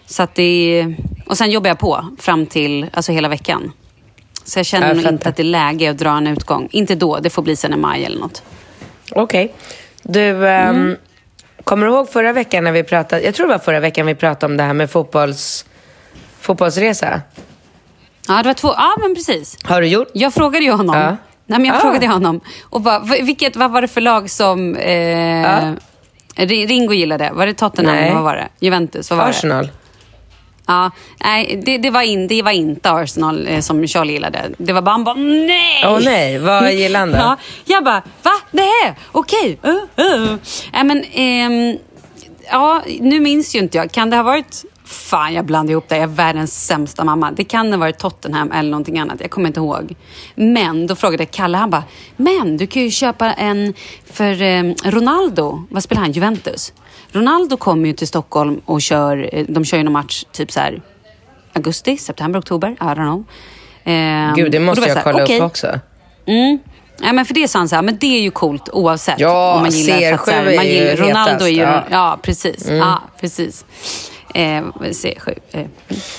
[0.05, 0.43] Så att det
[0.79, 3.71] är, och sen jobbar jag på fram till alltså hela veckan.
[4.45, 6.67] Så jag känner Jag nog inte att det är läge att dra en utgång.
[6.71, 8.43] Inte då, det får bli sen i maj eller något.
[9.11, 9.53] Okej.
[10.03, 10.97] Du, ehm, Mm.
[11.63, 14.15] Kommer du ihåg förra veckan när vi pratade, jag tror det var förra veckan vi
[14.15, 15.65] pratade om det här med fotbolls,
[16.39, 17.21] fotbollsresa?
[18.27, 19.57] Ja, det var två, ja men precis.
[19.63, 20.07] Har du gjort?
[20.13, 20.95] Jag frågade ju honom.
[20.95, 21.07] Ja.
[21.45, 21.79] Nej, men jag Ah.
[21.79, 22.41] frågade honom.
[22.63, 25.71] Och bara, vilket, vad var det för lag som eh,
[26.35, 27.31] Ri- Ringo gillade?
[27.33, 27.95] Var det Tottenham?
[27.95, 28.13] Nej.
[28.13, 28.47] Vad var det?
[28.59, 29.09] Juventus?
[29.09, 29.65] Vad var Arsenal?
[29.65, 29.71] Det?
[30.67, 30.91] Ja,
[31.23, 34.49] nej, det, det, var in, det var inte Arsenal eh, som Charlie gillade.
[34.57, 35.85] Det var bara, han bara nej!
[35.85, 37.17] Åh nej, vad gillar han då?
[37.17, 38.31] Ja, jag bara, va?
[38.51, 39.59] Nej, okej.
[39.65, 40.35] Uh, uh.
[40.73, 41.77] Nej, men, ehm,
[42.51, 43.91] ja, nu minns ju inte jag.
[43.91, 44.65] Kan det ha varit...
[44.85, 45.95] Fan, jag blandar ihop det.
[45.95, 47.31] Jag är världens sämsta mamma.
[47.31, 49.21] Det kan ha varit Tottenham eller någonting annat.
[49.21, 49.95] Jag kommer inte ihåg.
[50.35, 51.83] Men då frågade Kalle, han bara,
[52.17, 53.73] men du kan ju köpa en
[54.13, 55.63] för eh, Ronaldo.
[55.69, 56.11] Vad spelar han?
[56.11, 56.73] Juventus.
[57.11, 60.59] Ronaldo kommer ju till Stockholm och kör, eh, de kör ju någon match typ så
[60.59, 60.81] här
[61.53, 62.69] augusti, september, oktober.
[62.69, 63.23] I don't know.
[63.83, 65.37] Ehm, Gud, det måste jag här, kolla okej.
[65.37, 65.79] upp också.
[66.25, 66.59] Mm.
[67.03, 69.19] Ja, men för det sa han så här, men det är ju coolt oavsett.
[69.19, 71.49] Ja, om man gillar, för att så här, CR7 man är ju gillar, Ronaldo är
[71.49, 71.61] ju...
[71.61, 71.83] ja.
[71.89, 72.65] Ja, precis.
[72.67, 72.77] Mm.
[72.77, 73.65] Ja, precis.
[74.33, 75.37] Eh, C7.
[75.51, 75.65] Eh,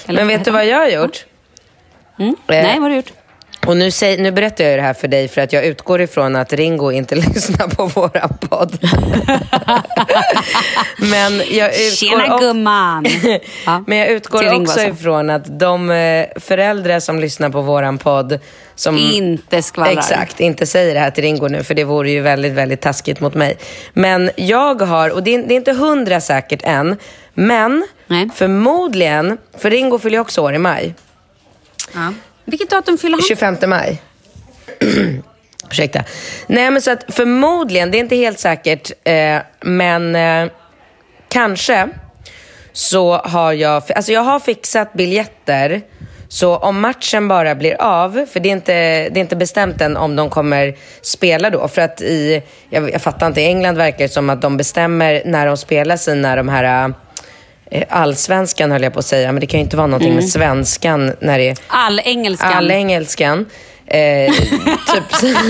[0.06, 1.26] Men vet du vad jag har gjort?
[2.18, 2.30] Mm.
[2.30, 3.12] Eh, Nej, vad har du gjort?
[3.66, 6.36] Och nu, säg, nu berättar jag det här för dig för att jag utgår ifrån
[6.36, 8.78] att Ringo inte lyssnar på våran podd.
[10.98, 13.06] Men jag utgår, Tjena gumman!
[13.86, 18.40] Men jag utgår också ifrån att de eh, föräldrar som lyssnar på våran podd
[18.74, 19.92] som Inte skvallrar.
[19.92, 23.20] Exakt, inte säger det här till Ringo nu för det vore ju väldigt, väldigt taskigt
[23.20, 23.58] mot mig.
[23.92, 26.96] Men jag har, och det är, det är inte hundra säkert än,
[27.34, 28.28] men Nej.
[28.34, 30.94] förmodligen, för Ringo fyller också år i maj.
[31.94, 32.12] Ja.
[32.44, 33.22] Vilket datum fyller han?
[33.22, 34.02] 25 maj.
[35.70, 36.04] Ursäkta.
[36.46, 40.52] Nej men så att förmodligen, det är inte helt säkert, eh, men eh,
[41.28, 41.88] kanske
[42.72, 45.82] så har jag, alltså jag har fixat biljetter.
[46.28, 48.72] Så om matchen bara blir av, för det är inte,
[49.08, 51.68] det är inte bestämt än om de kommer spela då.
[51.68, 55.22] För att i, jag, jag fattar inte, i England verkar det som att de bestämmer
[55.24, 56.94] när de spelar sina de här
[57.88, 61.12] allsvenskan höll jag på att säga, men det kan ju inte vara någonting med svenskan
[61.20, 62.52] när det är All engelskan.
[62.52, 63.46] All engelskan.
[63.86, 65.20] Eh, typ.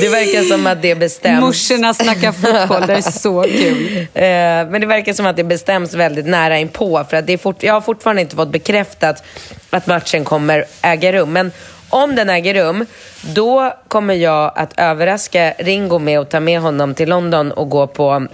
[0.00, 1.40] det verkar som att det bestäms.
[1.40, 4.06] Morsorna snackar fotboll, det är så kul.
[4.14, 7.04] Eh, men det verkar som att det bestäms väldigt nära inpå.
[7.10, 9.24] För att det är fort, jag har fortfarande inte fått bekräftat
[9.70, 11.32] att matchen kommer äga rum.
[11.32, 11.52] Men
[11.88, 12.86] om den äger rum,
[13.20, 17.86] då kommer jag att överraska Ringo med att ta med honom till London och gå
[17.86, 18.26] på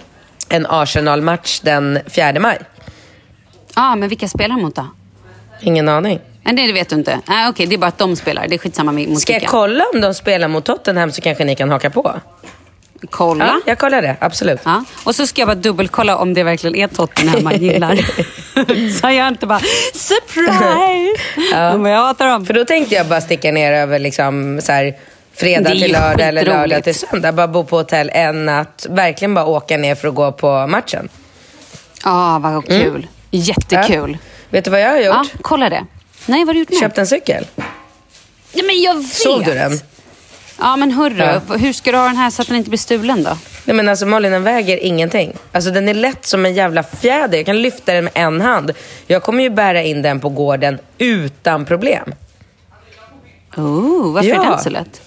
[0.49, 2.57] en Arsenal-match den 4 maj.
[3.75, 4.87] Ja, men vilka spelar han mot då?
[5.61, 6.19] Ingen aning.
[6.43, 7.19] Nej, det vet du inte.
[7.27, 8.47] Nej, okej, det är bara att de spelar.
[8.47, 11.45] Det är skitsamma med- mot Ska jag kolla om de spelar mot Tottenham så kanske
[11.45, 12.19] ni kan haka på?
[13.09, 13.45] Kolla.
[13.45, 14.15] Ja, jag kollar det.
[14.19, 14.59] Absolut.
[14.65, 14.83] Ja.
[15.03, 17.95] Och så ska jag bara dubbelkolla om det verkligen är Tottenham man gillar.
[19.01, 19.59] så jag inte bara
[19.93, 21.23] surprise!
[21.51, 21.77] ja.
[21.77, 22.45] Men jag hatar dem.
[22.45, 24.93] För då tänkte jag bara sticka ner över liksom, så här,
[25.39, 27.31] fredag till lördag eller lördag till söndag.
[27.31, 28.85] Bara bo på hotell en natt.
[28.89, 31.09] Verkligen bara åka ner för att gå på matchen.
[32.03, 33.07] Ja, vad kul.
[33.31, 34.11] Jättekul.
[34.11, 34.27] Ja.
[34.49, 35.05] Vet du vad jag har gjort?
[35.15, 35.85] Ja, kolla det.
[36.25, 36.77] Nej, vad har du gjort nu?
[36.79, 37.47] Köpt en cykel.
[38.53, 39.07] Ja, men jag vet.
[39.07, 39.79] Såg du den?
[40.59, 41.39] Ja, men hörru.
[41.47, 41.55] Ja.
[41.55, 43.37] Hur ska du ha den här så att den inte blir stulen då?
[43.65, 45.33] Nej men alltså Malin, den väger ingenting.
[45.51, 47.37] Alltså den är lätt som en jävla fjäder.
[47.37, 48.71] Jag kan lyfta den med en hand.
[49.07, 52.13] Jag kommer ju bära in den på gården utan problem.
[53.57, 54.45] Oh, varför Ja.
[54.45, 55.01] är den så lätt?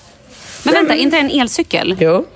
[0.62, 1.96] Men vänta, inte en elcykel?
[2.00, 2.26] Jo.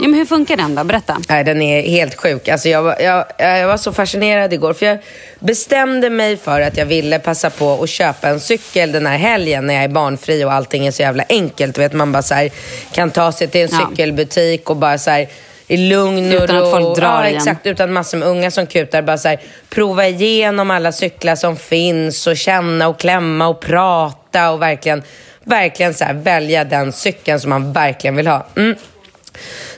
[0.00, 0.84] Ja, men hur funkar den då?
[0.84, 1.20] Berätta.
[1.28, 2.48] Nej, den är helt sjuk.
[2.48, 4.72] Alltså jag, var- jag, jag var så fascinerad igår.
[4.72, 4.98] För jag
[5.38, 9.66] bestämde mig för att jag ville passa på att köpa en cykel den här helgen
[9.66, 11.78] när jag är barnfri och allting är så jävla enkelt.
[11.78, 12.50] Vet, man bara här,
[12.92, 15.28] kan ta sig till en cykelbutik och bara så här,
[15.66, 16.70] i lugn och Utan att ro.
[16.70, 17.36] folk drar ja, igen.
[17.36, 17.66] exakt.
[17.66, 19.02] Utan massor med unga som kutar.
[19.02, 24.50] Bara så här, prova igenom alla cyklar som finns och känna och klämma och prata
[24.50, 25.02] och verkligen,
[25.44, 28.46] verkligen så här, välja den cykeln som man verkligen vill ha.
[28.56, 28.74] Mm.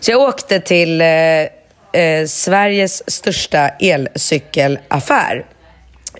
[0.01, 1.07] Så jag åkte till eh,
[2.03, 5.45] eh, Sveriges största elcykelaffär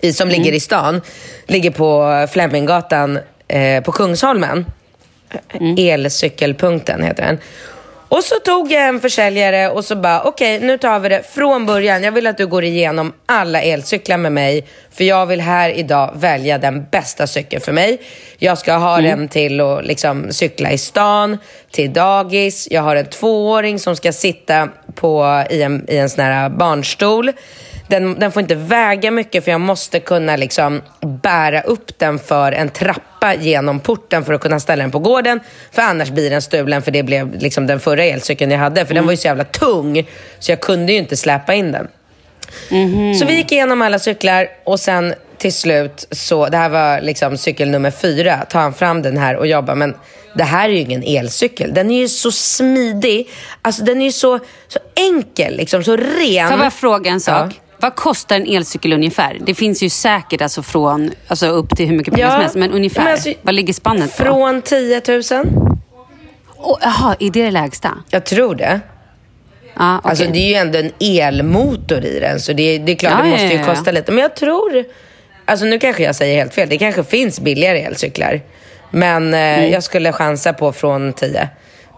[0.01, 1.01] i, som ligger i stan.
[1.47, 4.65] Ligger på Fleminggatan eh, på Kungsholmen.
[5.77, 7.37] Elcykelpunkten heter den.
[8.15, 11.65] Och så tog jag en försäljare och så bara, okej nu tar vi det från
[11.65, 12.03] början.
[12.03, 14.67] Jag vill att du går igenom alla elcyklar med mig.
[14.91, 18.01] För jag vill här idag välja den bästa cykeln för mig.
[18.37, 19.19] Jag ska ha Mm.
[19.19, 21.37] den till att liksom cykla i stan,
[21.71, 22.67] till dagis.
[22.71, 27.31] Jag har en tvååring som ska sitta på, i, en, i en sån här barnstol.
[27.87, 32.51] Den, den får inte väga mycket för jag måste kunna liksom bära upp den för
[32.51, 35.39] en trappa genom porten för att kunna ställa den på gården.
[35.71, 38.85] För annars blir den stulen för det blev liksom den förra elcykeln jag hade.
[38.85, 40.07] För den var ju så jävla tung
[40.39, 41.87] så jag kunde ju inte släpa in den.
[43.19, 47.37] Så vi gick igenom alla cyklar och sen till slut så, det här var liksom
[47.37, 49.95] cykel nummer fyra, tar han fram den här och jag bara, men
[50.33, 51.73] det här är ju ingen elcykel.
[51.73, 53.29] Den är ju så smidig,
[53.61, 56.07] alltså den är ju så, så enkel, liksom så ren.
[56.17, 57.53] Får jag bara fråga en sak?
[57.85, 59.37] Vad kostar en elcykel ungefär?
[59.45, 62.55] Det finns ju säkert alltså från alltså upp till hur mycket pengar Ja, som helst.
[62.55, 64.23] Men ungefär, men alltså, vad ligger spannet på?
[64.23, 65.21] Från 10 000?
[66.57, 67.91] Oh, Jaha, är det det lägsta?
[68.09, 68.79] Jag tror det.
[69.73, 70.09] Ja, okej.
[70.09, 73.23] Alltså det är ju ändå en elmotor i den så det, det är klart Ja,
[73.23, 74.11] det måste ju ja, kosta lite.
[74.11, 74.83] Men jag tror,
[75.45, 78.41] alltså nu kanske jag säger helt fel, det kanske finns billigare elcyklar.
[78.91, 81.49] Men eh, jag skulle chansa på från 10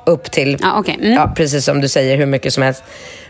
[0.07, 0.57] upp till.
[0.61, 0.95] Ja, okej.
[1.01, 1.13] Mm.
[1.13, 2.83] ja, precis som du säger, hur mycket som helst.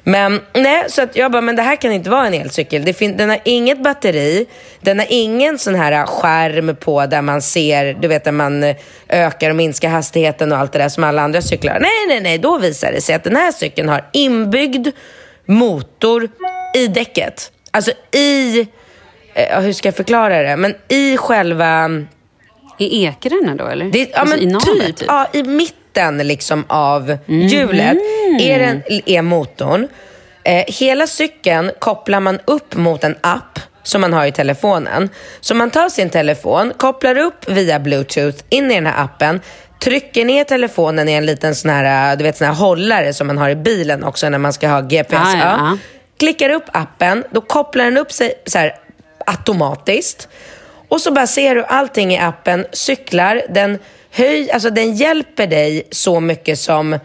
[0.03, 2.85] Men nej, så att jag bara, men det här kan inte vara en elcykel.
[2.85, 4.45] Det fin- den har inget batteri,
[4.81, 8.75] den har ingen sån här skärm på där man ser, du vet när man eh,
[9.09, 11.79] ökar och minskar hastigheten och allt det där som alla andra cyklar.
[11.79, 14.87] Nej, nej, nej, då visar det sig att den här cykeln har inbyggd
[15.45, 16.29] motor
[16.75, 17.51] i däcket.
[17.71, 18.59] Alltså i,
[19.33, 20.57] eh, hur ska jag förklara det?
[20.57, 21.89] Men i själva...
[22.79, 23.85] I ekrarna då eller?
[23.85, 27.97] Det, ja, alltså, men i navet, typ, Ja, i mitten liksom av hjulet
[28.39, 29.87] är, den, är motorn.
[30.43, 35.09] Eh, hela cykeln kopplar man upp mot en app som man har i telefonen.
[35.41, 39.41] Så man tar sin telefon, kopplar upp via bluetooth in i den här appen,
[39.83, 43.37] trycker ner telefonen i en liten sån här, du vet, sån här hållare som man
[43.37, 45.11] har i bilen också när man ska ha GPS.
[45.11, 45.77] Ja, ja, ja.
[46.19, 48.75] Klickar upp appen, då kopplar den upp sig så här,
[49.25, 50.29] automatiskt.
[50.87, 53.79] Och så bara ser du allting i appen, cyklar, den,
[54.17, 56.99] höj, alltså den hjälper dig så mycket som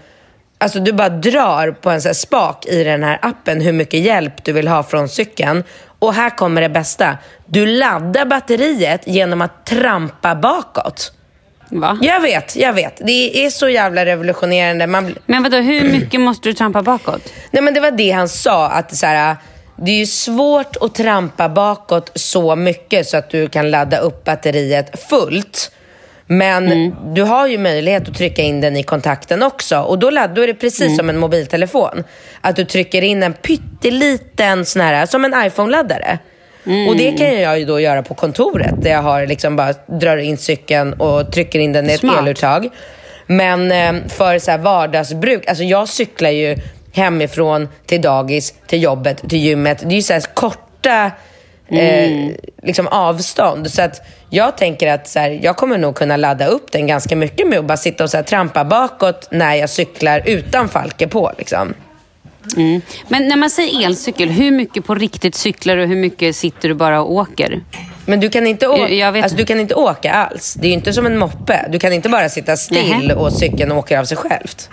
[0.58, 4.44] Alltså du bara drar på en sån spak i den här appen hur mycket hjälp
[4.44, 5.64] du vill ha från cykeln.
[5.98, 7.18] Och här kommer det bästa.
[7.46, 11.12] Du laddar batteriet genom att trampa bakåt.
[11.68, 11.98] Va?
[12.02, 13.00] Jag vet, jag vet.
[13.06, 14.86] Det är så jävla revolutionerande.
[14.86, 17.32] Man, Men vadå, hur mycket måste du trampa bakåt?
[17.50, 19.36] Nej men det var det han sa, att så här,
[19.76, 24.24] det är ju svårt att trampa bakåt så mycket så att du kan ladda upp
[24.24, 25.72] batteriet fullt.
[26.38, 30.34] Men du har ju möjlighet att trycka in den i kontakten också och då laddar
[30.34, 32.04] du det precis som en mobiltelefon.
[32.40, 36.18] Att du trycker in en pytteliten sån här, som en iPhone-laddare.
[36.88, 40.16] Och det kan jag ju då göra på kontoret där jag har liksom bara drar
[40.16, 42.18] in cykeln och trycker in den i ett Smart.
[42.18, 42.68] eluttag.
[43.26, 46.56] Men eh, för så här vardagsbruk, alltså jag cyklar ju
[46.92, 49.78] hemifrån till dagis, till jobbet, till gymmet.
[49.80, 50.20] Det är ju så här
[51.68, 52.30] korta eh,
[52.62, 53.70] liksom avstånd.
[53.70, 54.00] Så att
[54.30, 57.58] jag tänker att så här, jag kommer nog kunna ladda upp den ganska mycket med
[57.58, 61.32] att bara sitta och så här, trampa bakåt när jag cyklar utan falke på.
[61.38, 61.74] Liksom.
[63.08, 66.68] Men när man säger elcykel, hur mycket på riktigt cyklar du och hur mycket sitter
[66.68, 67.60] du bara och åker?
[68.06, 70.54] Men du kan, inte å- Jag- jag vet alltså, du kan inte åka alls.
[70.54, 71.66] Det är ju inte som en moppe.
[71.70, 73.14] Du kan inte bara sitta still Nähä.
[73.14, 74.70] och cykeln åker av sig självt.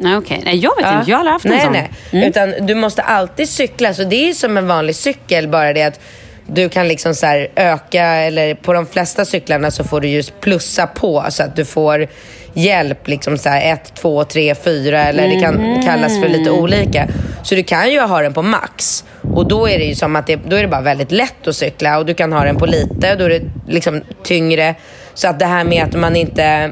[0.00, 0.42] Nej, okej.
[0.44, 0.98] Nej, jag vet Ja.
[0.98, 1.10] inte.
[1.10, 1.72] Jag har aldrig haft en nej, sån.
[2.20, 3.94] Nej, Utan du måste alltid cykla.
[3.94, 6.00] Så det är som en vanlig cykel, bara det att
[6.46, 10.40] du kan liksom så här öka, eller på de flesta cyklarna så får du just
[10.40, 12.06] plussa på så att du får
[12.52, 17.08] hjälp, liksom så här ett, två, tre, fyra eller det kan kallas för lite olika.
[17.42, 20.26] Så du kan ju ha den på max och då är det ju som att
[20.26, 22.66] det, då är det bara väldigt lätt att cykla och du kan ha den på
[22.66, 24.74] lite, då är det liksom tyngre.
[25.14, 26.70] Så att det här med att man inte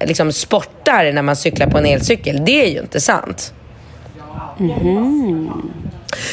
[0.00, 3.52] liksom sportar när man cyklar på en elcykel, det är ju inte sant.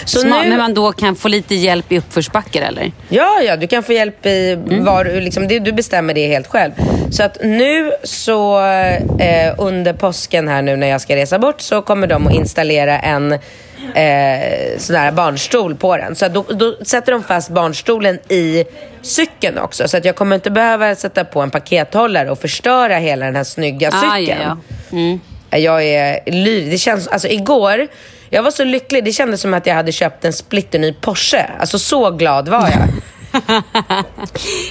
[0.05, 2.91] Så Smart, nu, Men man då kan få lite hjälp i uppförsbackar eller?
[3.09, 4.55] Ja, ja, du kan få hjälp i
[4.85, 6.71] var du- liksom, det, du bestämmer det helt själv.
[7.11, 8.59] Så att nu så
[9.19, 12.99] eh, under påsken här nu när jag ska resa bort så kommer de att installera
[12.99, 13.39] en
[13.93, 16.15] eh, sån här barnstol på den.
[16.15, 18.63] Så då, då sätter de fast barnstolen i
[19.01, 19.87] cykeln också.
[19.87, 23.43] Så att jag kommer inte behöva sätta på en pakethållare och förstöra hela den här
[23.43, 24.41] snygga Ah, cykeln.
[24.41, 24.57] ja,
[24.91, 24.97] ja.
[24.97, 25.19] Mm.
[25.49, 26.71] Jag är lyrisk.
[26.71, 27.87] Det känns, alltså igår,
[28.29, 29.03] jag var så lycklig.
[29.05, 31.45] Det kändes som att jag hade köpt en splitterny Porsche.
[31.59, 32.87] Alltså så glad var jag.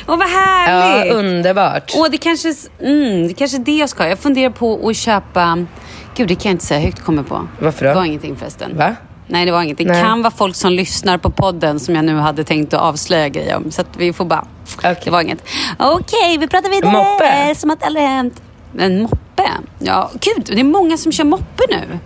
[0.06, 1.12] Åh, vad Ja, härligt!
[1.14, 1.92] underbart.
[1.96, 4.08] Åh, det kanske, mm, det kanske är det jag ska.
[4.08, 5.66] Jag funderar på att köpa...
[6.14, 7.48] Gud, det kan jag inte säga högt, kommer på.
[7.60, 7.88] Varför då?
[7.88, 8.76] Det var ingenting förresten.
[8.76, 8.96] Va?
[9.26, 9.78] Nej, det var inget.
[9.78, 13.28] Det kan vara folk som lyssnar på podden som jag nu hade tänkt att avslöja
[13.28, 13.70] grejer om.
[13.70, 14.46] Så att vi får bara...
[14.78, 14.96] Okej.
[15.04, 15.44] Det var inget.
[15.78, 16.92] Okej, vi pratar vidare.
[16.92, 17.54] Moppe?
[17.54, 18.42] Som att det aldrig hänt.
[18.78, 19.18] En moppe?
[19.36, 19.50] moppe.
[19.78, 21.98] Ja, gud, det är många som kör moppe nu.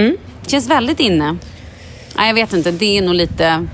[0.00, 0.16] Mm.
[0.42, 1.36] Det känns väldigt inne.
[2.16, 2.70] Nej, jag vet inte.
[2.70, 3.66] Det är nog lite...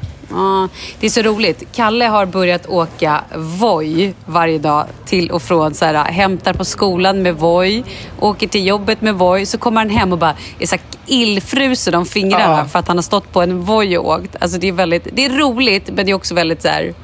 [1.01, 1.63] Det är så roligt.
[1.73, 5.75] Kalle har börjat åka Voi varje dag till och från.
[5.75, 7.85] Så här, hämtar på skolan med Voi,
[8.21, 9.47] åker till jobbet med Voi.
[9.47, 12.65] Så kommer han hem och bara är så här illfrusen om fingrarna Ja.
[12.65, 14.37] för att han har stått på en Voi och åkt.
[14.41, 16.95] Alltså, det, är väldigt, det är roligt, men det är också väldigt så här...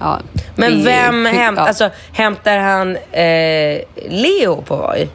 [0.00, 0.18] Ja,
[0.54, 1.66] Men det är- vem hämt, ja.
[1.68, 5.08] alltså, hämtar han eh, Leo på Voi?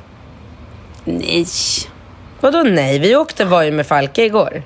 [1.04, 1.46] Nej.
[2.42, 3.00] Vadå nej?
[3.00, 4.64] Vi åkte Voi med Falke igår.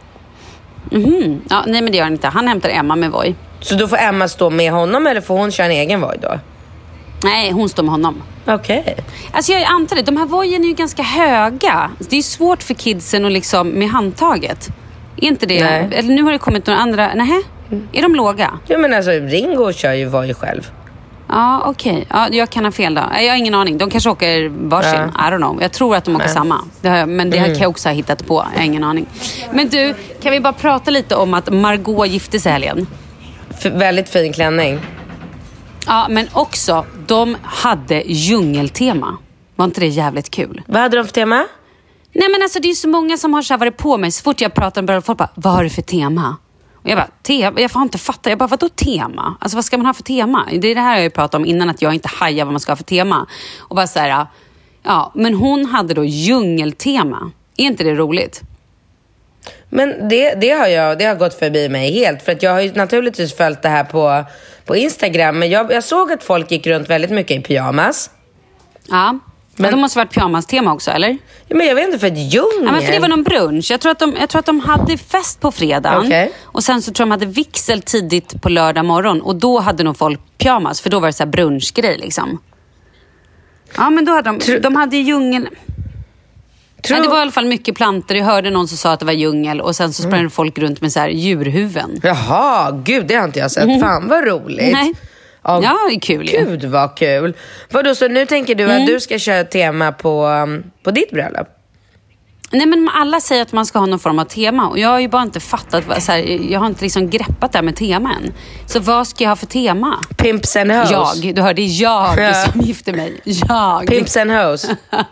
[0.91, 1.41] Mhm.
[1.49, 2.27] Ja, nej, men det gör han inte.
[2.27, 3.35] Han hämtar Emma med Voi.
[3.59, 6.39] Så då får Emma stå med honom eller får hon köra en egen Voi då?
[7.23, 8.21] Nej, hon står med honom.
[8.47, 8.95] Okej.
[9.31, 10.01] Alltså jag antar det.
[10.01, 11.91] De här vojen är ju ganska höga.
[12.09, 14.67] Det är svårt för kidsen att liksom med handtaget.
[15.17, 15.63] Är inte det?
[15.63, 15.89] Nej.
[15.91, 17.11] Eller nu har det kommit några andra.
[17.15, 17.41] Nej,
[17.93, 18.59] är de låga?
[18.67, 20.71] Ja men alltså Ringo kör ju Voi själv.
[21.35, 22.07] Ja, okej.
[22.09, 23.01] Ja, jag kan ha fel då.
[23.13, 23.77] Jag har ingen aning.
[23.77, 24.93] De kanske åker varsin.
[24.93, 25.27] Ja.
[25.27, 25.61] I don't know.
[25.61, 26.33] Jag tror att de åker Nej.
[26.33, 26.61] samma.
[26.81, 27.55] Det men det här Mm.
[27.57, 28.45] kan jag också ha hittat på.
[28.53, 29.05] Jag har ingen aning.
[29.53, 32.87] Men du, kan vi bara prata lite om att Margot gifte sig helgen?
[33.49, 34.79] F- väldigt fin klänning.
[35.87, 39.17] Ja, men också, de hade djungeltema.
[39.55, 40.61] Var inte det jävligt kul?
[40.67, 41.45] Vad hade de för tema?
[42.13, 44.11] Nej men alltså det är så många som har så varit på mig.
[44.11, 46.37] Så fort jag pratar om bröllop, folk bara, vad har du för tema?
[46.85, 47.61] Och jag bara, tema?
[47.61, 48.29] Jag får inte fatta.
[48.29, 49.37] Jag bara, vadå tema?
[49.39, 50.47] Alltså vad ska man ha för tema?
[50.51, 52.71] Det är det här jag pratat om innan, att jag inte hajar vad man ska
[52.71, 53.27] ha för tema.
[53.59, 54.27] Och bara så här,
[54.83, 57.31] ja, men hon hade då djungeltema.
[57.57, 58.41] Är inte det roligt?
[59.69, 62.21] Men det, det, har jag, det har gått förbi mig helt.
[62.21, 64.23] För att jag har ju naturligtvis följt det här på,
[64.65, 65.39] på Instagram.
[65.39, 68.09] Men jag, jag såg att folk gick runt väldigt mycket i pyjamas.
[68.87, 69.19] Ja.
[69.57, 71.17] Men de måste varit pyjamas-tema också, eller?
[71.47, 72.65] Ja, men jag vet inte, för att djungel...
[72.65, 73.71] Ja, men för det var någon brunch.
[73.71, 76.05] Jag tror att de, jag tror att de hade fest på fredagen.
[76.05, 76.31] Okej.
[76.43, 79.21] Och sen så tror jag de hade vigsel tidigt på lördag morgon.
[79.21, 82.41] Och då hade nog folk pyjamas, för då var det så här brunchgrej liksom.
[83.77, 85.49] Ja, men då hade de, de hade ju djungel...
[86.89, 88.17] Nej, det var i alla fall mycket plantor.
[88.17, 90.31] Jag hörde någon som sa att det var djungel och sen så sprang Mm.
[90.31, 91.99] folk runt med så här djurhuvuden.
[92.03, 93.81] Jaha, gud det har inte jag sett.
[93.81, 94.71] Fan vad roligt.
[94.73, 94.93] Nej.
[95.45, 96.37] Ja, Ja, det är kul ju.
[96.45, 97.33] Gud vad kul.
[97.71, 98.81] Vadå, så nu tänker du Mm.
[98.81, 101.47] att du ska köra tema på, um, på ditt bröllop?
[102.51, 104.99] Nej, men alla säger att man ska ha någon form av tema och jag har
[104.99, 106.03] ju bara inte fattat.
[106.03, 108.33] Så här, jag har inte liksom greppat det här med tema än.
[108.65, 109.95] Så vad ska jag ha för tema?
[110.17, 110.91] Pimps and hoes.
[110.91, 111.35] Jag.
[111.35, 112.33] Du hör, det är jag Ja.
[112.33, 113.19] som gifter mig.
[113.23, 113.87] Jag.
[113.87, 114.69] Pimps and hoes.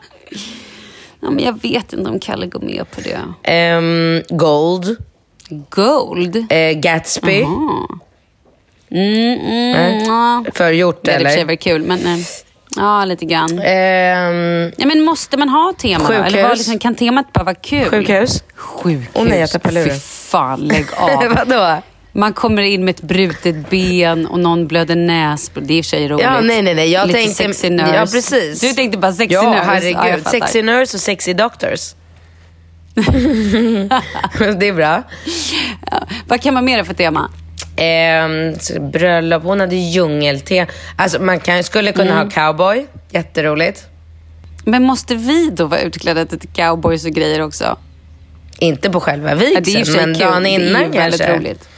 [1.25, 3.19] Ja, men jag vet inte om Kalle går med på det.
[3.43, 4.97] Ehm, gold.
[5.69, 6.45] Gold?
[6.49, 7.39] Eh, Gatsby.
[7.39, 7.87] Jaha.
[8.93, 10.03] Mm, mm, Nej.
[10.07, 10.43] ja.
[10.53, 11.55] Förgjort Det hade eller?
[11.55, 12.19] kul, men eh,
[12.75, 13.59] ja, lite grann.
[13.63, 16.13] Ehm, Ja, men måste man ha tema då?
[16.13, 16.43] Eller Sjukhus.
[16.43, 17.85] vad, liksom, kan temat bara vara kul?
[17.89, 18.43] Sjukhus.
[18.55, 19.09] Sjukhus.
[19.13, 19.89] Åh nej, jag tappade luren.
[19.95, 21.35] Fy fan, lägg av.
[21.35, 21.81] Vadå?
[22.15, 25.67] Man kommer in med ett brutet ben och någon blöder näsblod.
[25.67, 26.23] Det är i och för sig roligt.
[26.23, 26.91] Ja, nej, nej, nej.
[26.91, 27.43] Jag Lite tänkte...
[27.43, 27.95] sexy nurse.
[27.95, 28.61] Ja, precis.
[28.61, 29.63] Du tänkte bara sexy ja, nurse.
[29.63, 29.97] herregud.
[30.03, 30.31] Ja, fattar.
[30.39, 31.93] sexy nurse och sexy doctors.
[34.59, 35.03] det är bra.
[36.27, 37.31] Vad kan man mer för tema?
[38.59, 40.67] Så bröllop, hon hade djungelte.
[40.95, 42.17] Alltså man kan, skulle kunna Mm.
[42.23, 42.85] ha cowboy.
[43.11, 43.85] Jätteroligt.
[44.65, 47.77] Men måste vi då vara utklädda till cowboys och grejer också?
[48.59, 51.37] Inte på själva Ja, vigseln, sig men dagen Det är innan väldigt kanske.
[51.37, 51.69] roligt.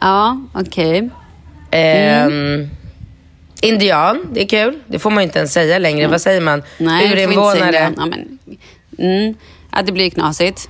[0.00, 1.10] Ja, okej.
[1.70, 2.70] Ehm,
[3.62, 4.78] Indian, det är kul.
[4.86, 6.08] Det får man ju inte ens säga längre.
[6.08, 6.54] Vad säger man?
[6.78, 6.92] Mm.
[6.96, 7.92] Nej, Urinvånare.
[7.96, 8.38] Ja, men,
[8.98, 9.34] mm,
[9.72, 10.68] ja, det blir knasigt.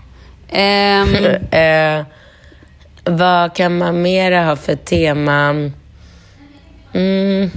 [0.53, 2.01] Eh,
[3.11, 5.49] vad kan man mera ha för tema?
[6.95, 7.51] Mm.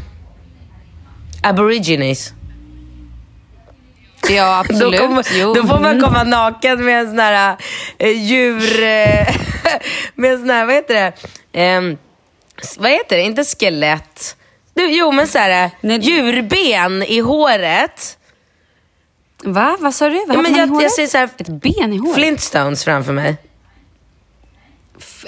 [1.43, 2.33] Aborigines.
[4.29, 4.99] ja, absolut.
[4.99, 6.01] Då, kommer, då får man Mm.
[6.03, 7.57] komma naken med en sån här
[7.97, 8.83] eh, djur...
[8.83, 9.35] Eh,
[10.15, 11.97] med en sån här, vad heter det?
[12.61, 13.21] S- vad heter det?
[13.21, 14.37] Inte skelett.
[14.73, 15.99] Du, jo, men så här, Nej.
[15.99, 18.17] djurben i håret.
[19.43, 19.77] Va?
[19.79, 20.25] Vad sa du?
[20.27, 22.15] Vad Ja, men jag, jag ser så här, Ett ben i håret?
[22.15, 23.35] Flintstones framför mig.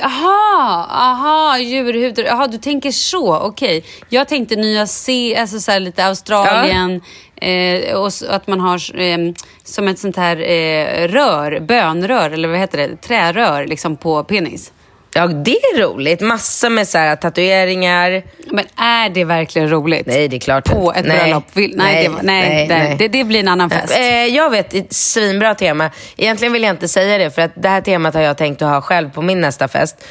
[0.01, 2.23] Aha, aha, djurhudar.
[2.23, 3.37] Jaha, du tänker så.
[3.37, 3.83] Okej.
[4.09, 7.01] Jag tänkte Nya Se, alltså så lite Australien.
[7.35, 9.17] Eh, och så att man har eh,
[9.63, 12.95] som ett sånt här eh, rör, bönrör, eller vad heter det?
[13.01, 14.71] Trärör liksom på penis.
[15.17, 16.21] Ja, det är roligt.
[16.21, 18.23] Massor med så här, tatueringar.
[18.51, 20.05] Men är det verkligen roligt?
[20.05, 21.17] Nej, det är klart På ett nej.
[21.17, 21.43] bröllop?
[21.53, 23.93] Vill, nej, det, var- nej, det, Det, blir en annan fest.
[23.97, 25.89] Eh, jag vet, ett svinbra tema.
[26.17, 28.69] Egentligen vill jag inte säga det för att det här temat har jag tänkt att
[28.69, 30.05] ha själv på min nästa fest.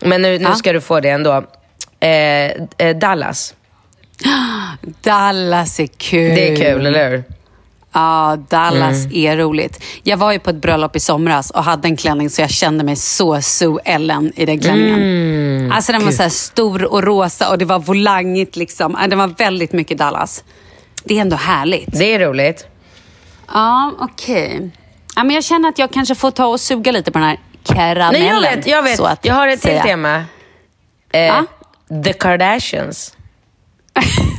[0.00, 0.54] Men nu, nu Ja.
[0.54, 1.44] ska du få det ändå.
[2.00, 2.10] Eh,
[2.78, 3.54] eh, Dallas.
[5.02, 6.34] Dallas är kul.
[6.34, 7.24] Det är kul, eller hur?
[7.96, 9.16] Ja, Dallas Mm.
[9.16, 9.82] är roligt.
[10.02, 12.84] Jag var ju på ett bröllop i somras och hade en klänning så jag kände
[12.84, 14.94] mig så Sue Ellen i den klänningen.
[15.02, 15.72] Mm.
[15.72, 18.96] alltså den var så här stor och rosa och det var volangigt liksom.
[19.00, 20.44] Ja, Den var väldigt mycket Dallas.
[21.04, 21.88] Det är ändå härligt.
[21.98, 22.66] Det är roligt.
[23.54, 24.70] Ja, okej.
[25.16, 27.38] Ja, men jag känner att jag kanske får ta och suga lite på den här
[27.62, 28.42] karamellen.
[28.42, 28.66] Nej, jag vet.
[28.66, 28.96] Jag, vet.
[28.96, 30.24] så att jag har ett till tema.
[31.12, 31.44] Eh, Ja.
[32.04, 33.16] The Kardashians.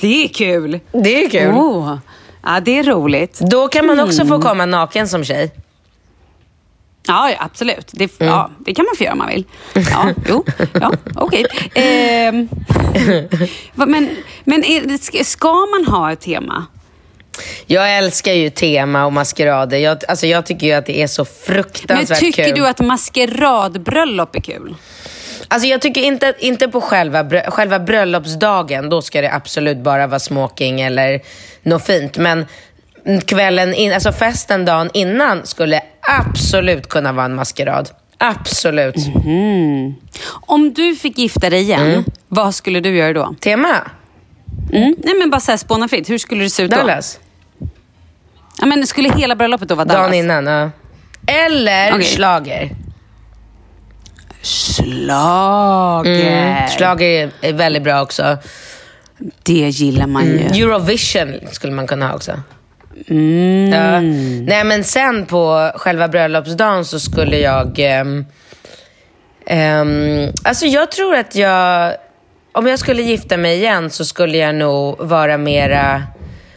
[0.00, 0.80] Det är kul.
[0.92, 1.50] Det är kul.
[1.54, 1.96] Oh.
[2.44, 3.38] Ja, det är roligt.
[3.40, 4.28] Då kan man också Mm.
[4.28, 5.50] få komma naken som tjej.
[7.06, 7.90] Ja, ja, absolut.
[7.92, 8.32] Det, Mm.
[8.34, 9.44] ja, det kan man få göra om man vill.
[9.74, 10.44] Ja, jo,
[10.80, 11.46] ja, okej.
[11.74, 12.48] Ehm,
[13.74, 16.66] vad- men men är, ska- man ha ett tema?
[17.66, 19.78] Jag älskar ju tema och maskerader.
[19.78, 22.54] Jag, alltså jag tycker ju att det är så Men fruktansvärt tycker kul.
[22.54, 24.74] du att maskeradbröllop är kul?
[25.52, 30.18] Alltså jag tycker inte, inte på själva, själva bröllopsdagen, då ska det absolut bara vara
[30.18, 31.20] smoking eller
[31.62, 32.18] något fint.
[32.18, 32.46] Men
[33.26, 35.80] kvällen in, alltså festen dagen innan skulle
[36.20, 37.90] absolut kunna vara en maskerad.
[38.18, 38.94] Absolut.
[40.46, 42.04] Om du fick gifta dig igen, Mm.
[42.28, 43.34] vad skulle du göra då?
[43.40, 43.68] Tema?
[44.72, 44.94] Mm.
[45.04, 46.10] Nej, men bara spåna fritt.
[46.10, 46.76] Hur skulle det se ut då?
[46.76, 47.18] Dallas?
[48.58, 50.02] Ja, men skulle hela bröllopet då vara Dallas?
[50.06, 50.70] Dagen innan, ja.
[51.26, 52.04] Eller Okej.
[52.04, 52.70] schlager.
[54.84, 56.52] Schlager.
[56.56, 56.68] Mm.
[56.68, 58.38] Schlager är- väldigt bra också.
[59.42, 60.38] Det gillar man ju.
[60.40, 60.52] Mm.
[60.52, 62.32] Eurovision skulle man kunna ha också.
[63.08, 63.68] Mm.
[63.72, 64.00] Ja.
[64.46, 67.78] Nej men sen på själva bröllopsdagen så skulle jag...
[67.78, 68.26] ehm,
[69.46, 71.94] ehm, alltså jag tror att jag...
[72.54, 76.02] Om jag skulle gifta mig igen så skulle jag nog vara mera...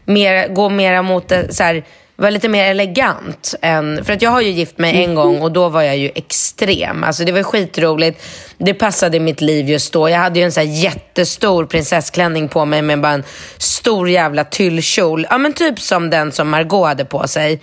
[0.05, 1.83] mera gå mera mot så här,
[2.15, 3.55] vara lite mer elegant.
[3.61, 6.11] Än, för att jag har ju gift mig en gång och då var jag ju
[6.15, 7.03] extrem.
[7.03, 8.23] Alltså det var skitroligt.
[8.57, 10.09] Det passade mitt liv just då.
[10.09, 13.23] Jag hade ju en så jättestor prinsessklänning på mig med bara en
[13.57, 15.27] stor jävla tyllkjol.
[15.29, 17.59] Ja men typ som den som Margot hade på sig.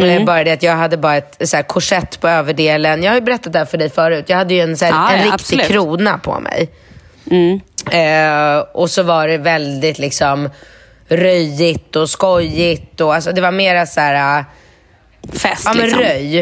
[0.00, 3.02] Eh, Bara det att jag hade bara ett så här, korsett på överdelen.
[3.02, 4.24] Jag har ju berättat det här för dig förut.
[4.28, 5.66] Jag hade ju en, så här, Ja, en ja, riktig absolut.
[5.66, 6.70] krona på mig.
[7.90, 10.50] Eh, och så var det väldigt liksom
[11.08, 13.00] röjigt och skojigt.
[13.00, 14.38] Och, alltså, det var mera så här...
[14.38, 14.44] eh,
[15.32, 16.00] Fest Ja, men liksom.
[16.02, 16.40] röj.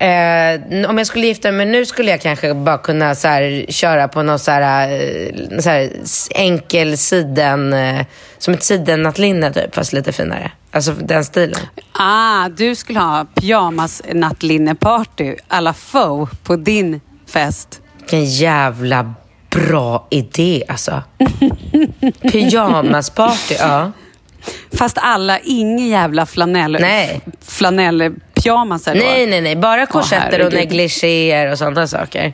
[0.00, 4.08] Eh, om jag skulle gifta mig nu skulle jag kanske bara kunna så här, köra
[4.08, 5.90] på någon så här, eh, så här
[6.34, 8.06] enkel siden, eh,
[8.38, 10.50] som ett sidennattlinne typ, fast lite finare.
[10.70, 11.60] Alltså den stilen.
[11.92, 17.00] Ah, du skulle ha pyjamas nattlinneparty alla faux på din
[17.32, 17.80] fest.
[17.98, 19.14] Vilken jävla
[19.56, 21.02] bra idé alltså.
[22.32, 23.92] Pyjamasparty, ja.
[24.78, 27.20] Fast alla, ingen jävla flanell, Nej.
[27.46, 29.00] flanellpyjamasar då.
[29.00, 29.56] Nej, nej, nej.
[29.56, 30.54] Bara korsetter och herregud.
[30.54, 32.32] negligéer och sådana saker.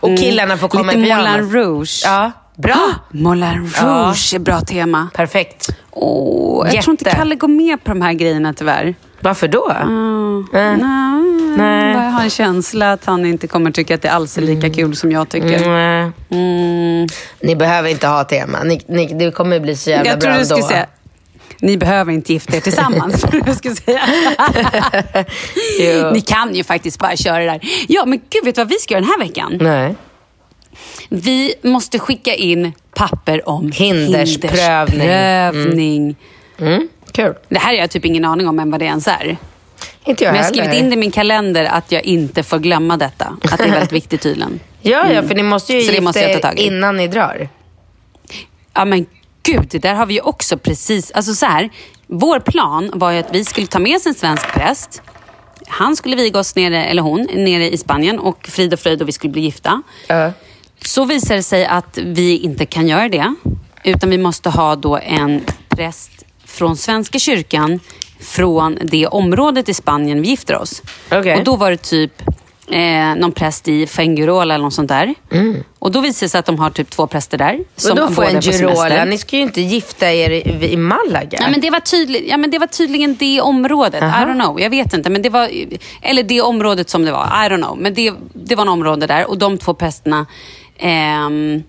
[0.00, 1.26] Och killarna får komma Lite i pyjamas.
[1.26, 2.02] Moulin Rouge.
[2.04, 2.94] Ja, bra.
[3.10, 3.82] Moulin Ja.
[3.86, 5.08] Rouge är bra tema.
[5.14, 5.68] Perfekt.
[5.90, 7.16] Åh, jag tror inte Jätte.
[7.16, 8.94] Kalle går med på de här grejerna tyvärr.
[9.24, 9.70] Varför då?
[9.70, 10.46] Mm.
[10.54, 10.86] Eh.
[11.56, 11.92] Nej.
[11.92, 14.96] Jag har en känsla att han inte kommer tycka att det alls är lika kul
[14.96, 15.62] som jag tycker.
[15.62, 16.12] Mm.
[16.30, 17.06] Mm.
[17.40, 18.62] Ni behöver inte ha tema.
[18.62, 20.44] Ni, ni, det kommer bli så jävla Jag bra ändå.
[20.44, 20.86] säga,
[21.60, 23.24] ni behöver inte gifta er tillsammans.
[23.46, 24.00] jag skulle säga.
[25.80, 26.10] Jo.
[26.12, 27.60] Ni kan ju faktiskt bara köra det där.
[27.88, 29.58] Ja, men gud, vet du vad vi ska göra den här veckan?
[29.60, 29.94] Nej.
[31.08, 35.00] Vi måste skicka in papper om Hindersprövning.
[35.00, 36.16] hindersprövning.
[36.58, 36.88] Mm.
[37.14, 37.34] Kul.
[37.48, 39.36] Det här har jag typ ingen aning om än vad det ens är.
[40.04, 40.64] Inte jag Men jag har heller.
[40.64, 43.36] skrivit in det i min kalender att jag inte får glömma detta.
[43.42, 44.60] Att det är väldigt viktigt tydligen.
[44.86, 47.48] Ja, ja, för ni måste ju gifta måste er innan ni drar.
[48.74, 49.06] Ja men
[49.42, 51.10] gud, det där har vi ju också precis...
[51.10, 51.70] Alltså så här,
[52.06, 55.02] vår plan var ju att vi skulle ta med oss en svensk präst.
[55.68, 59.08] Han skulle viga oss nere, eller hon, nere i Spanien och frid och fröjd och
[59.08, 59.82] vi skulle bli gifta.
[60.06, 60.32] Ja.
[60.84, 63.34] Så visar det sig att vi inte kan göra det.
[63.84, 66.23] Utan vi måste ha då en präst
[66.54, 67.80] från Svenska kyrkan
[68.20, 70.82] från det området i Spanien vi gifter oss.
[71.12, 71.36] Okej.
[71.36, 72.22] Och då var det typ
[72.70, 75.14] eh, någon präst i Fuengirola eller något sånt där.
[75.78, 77.58] Och då visar det sig att de har typ två präster där.
[77.90, 78.40] Och då får en.
[78.40, 79.04] Girola.
[79.04, 81.38] Ni ska ju inte gifta er i, i Malaga.
[81.40, 84.02] Ja, men det, var tydlig, ja, men det var tydligen det området.
[84.02, 85.10] I don't know, jag vet inte.
[85.10, 85.50] Men det var,
[86.02, 87.26] eller det området som det var.
[87.26, 87.78] I don't know.
[87.78, 90.26] Men det, det var en område där och de två prästerna
[90.78, 91.62] ehm,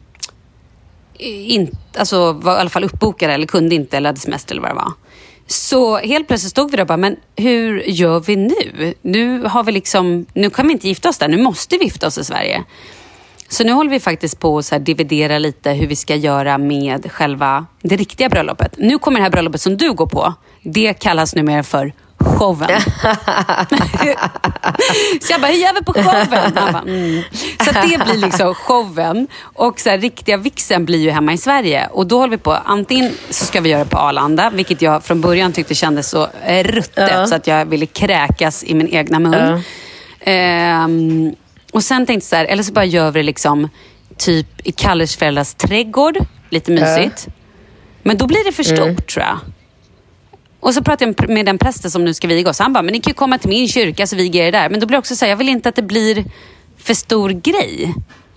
[1.20, 4.72] in, alltså, var i alla fall uppbokade eller kunde inte eller hade semester eller vad
[4.72, 4.94] det var.
[5.48, 8.94] Så helt plötsligt stod vi där och bara, men hur gör vi nu?
[9.02, 12.08] Nu, har vi liksom, nu kan vi inte gifta oss där, nu måste vi gifta
[12.08, 12.64] oss i Sverige.
[13.50, 16.58] Så nu håller vi faktiskt på att så här dividera lite hur vi ska göra
[16.58, 18.74] med själva det riktiga bröllopet.
[18.78, 20.34] Nu kommer det här bröllopet som du går på.
[20.64, 21.94] Det kallas numera för
[22.26, 22.82] showen.
[25.22, 26.54] så jag bara, hur gör vi på showen?
[26.56, 27.24] Bara, mm.
[27.60, 29.28] Så det blir liksom showen.
[29.42, 31.88] Och så här, riktiga vixen blir ju hemma i Sverige.
[31.92, 35.04] Och då håller vi på, antingen så ska vi göra det på Arlanda, vilket jag
[35.04, 39.20] från början tyckte kändes så eh, ruttet så att jag ville kräkas i min egna
[39.20, 39.62] mun.
[40.20, 41.36] Ehm,
[41.72, 43.70] och sen tänkte jag så här, eller så bara gör vi det liksom
[44.18, 46.18] typ i Kalles föräldrars trädgård.
[46.50, 47.28] Lite mysigt.
[48.04, 49.38] Men då blir det för stort tror jag.
[50.60, 52.60] Och så pratade jag med den prästen som nu ska viga oss.
[52.60, 54.70] Han bara, men ni kan ju komma till min kyrka så viger jag er där.
[54.70, 56.26] Men då blir det också så här, jag vill inte att det blir
[56.78, 57.94] för stor grej.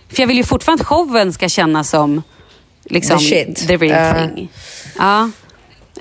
[0.09, 2.23] För jag vill ju fortfarande att showen ska kännas som
[2.85, 3.67] liksom, The shit.
[3.67, 4.27] the real Ja.
[4.27, 4.49] thing.
[4.97, 5.29] Ja.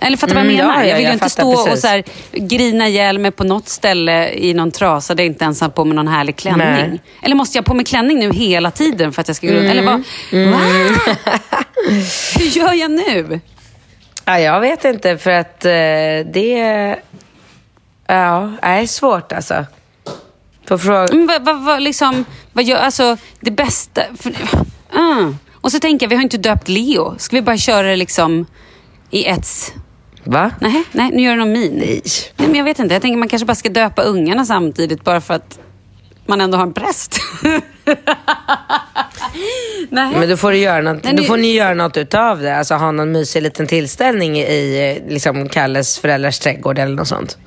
[0.00, 0.80] Eller fattar du vad Mm, jag menar?
[0.80, 1.80] ja, ja, jag vill ju jag inte fattar stå och precis.
[1.82, 5.60] så här, grina ihjäl mig på något ställe i någon trasa där jag inte ens
[5.60, 6.66] har på mig någon härlig klänning.
[6.66, 7.00] Nej.
[7.22, 9.70] Eller måste jag på mig klänning nu hela tiden för att jag ska gå runt?
[9.70, 10.02] Eller vad?
[10.32, 10.58] Mm.
[12.38, 13.40] Hur gör jag nu?
[14.28, 15.70] Ja, jag vet inte för att eh,
[16.32, 16.96] det...
[18.06, 19.64] Ja, det är svårt alltså.
[20.66, 21.06] På fråga...
[21.12, 24.02] Men vad, vad, vad, liksom, vad gör, alltså det bästa...
[24.16, 25.34] För, uh.
[25.52, 27.14] Och så tänker jag, vi har inte döpt Leo.
[27.18, 28.46] Ska vi bara köra det liksom
[29.10, 29.74] i ett...
[30.24, 30.50] Va?
[30.60, 31.72] Nej, nej, nu gör du någon min.
[31.72, 32.02] Nej.
[32.36, 32.94] Nej, men jag vet inte.
[32.94, 35.58] Jag tänker man kanske bara ska döpa ungarna samtidigt bara för att
[36.28, 37.20] man ändå har en präst.
[39.90, 40.14] nej.
[40.18, 42.56] Men då får, du göra något, då får ni göra något utav det.
[42.56, 47.38] Alltså ha någon mysig liten tillställning i liksom, Kalles föräldrars trädgård eller något sånt.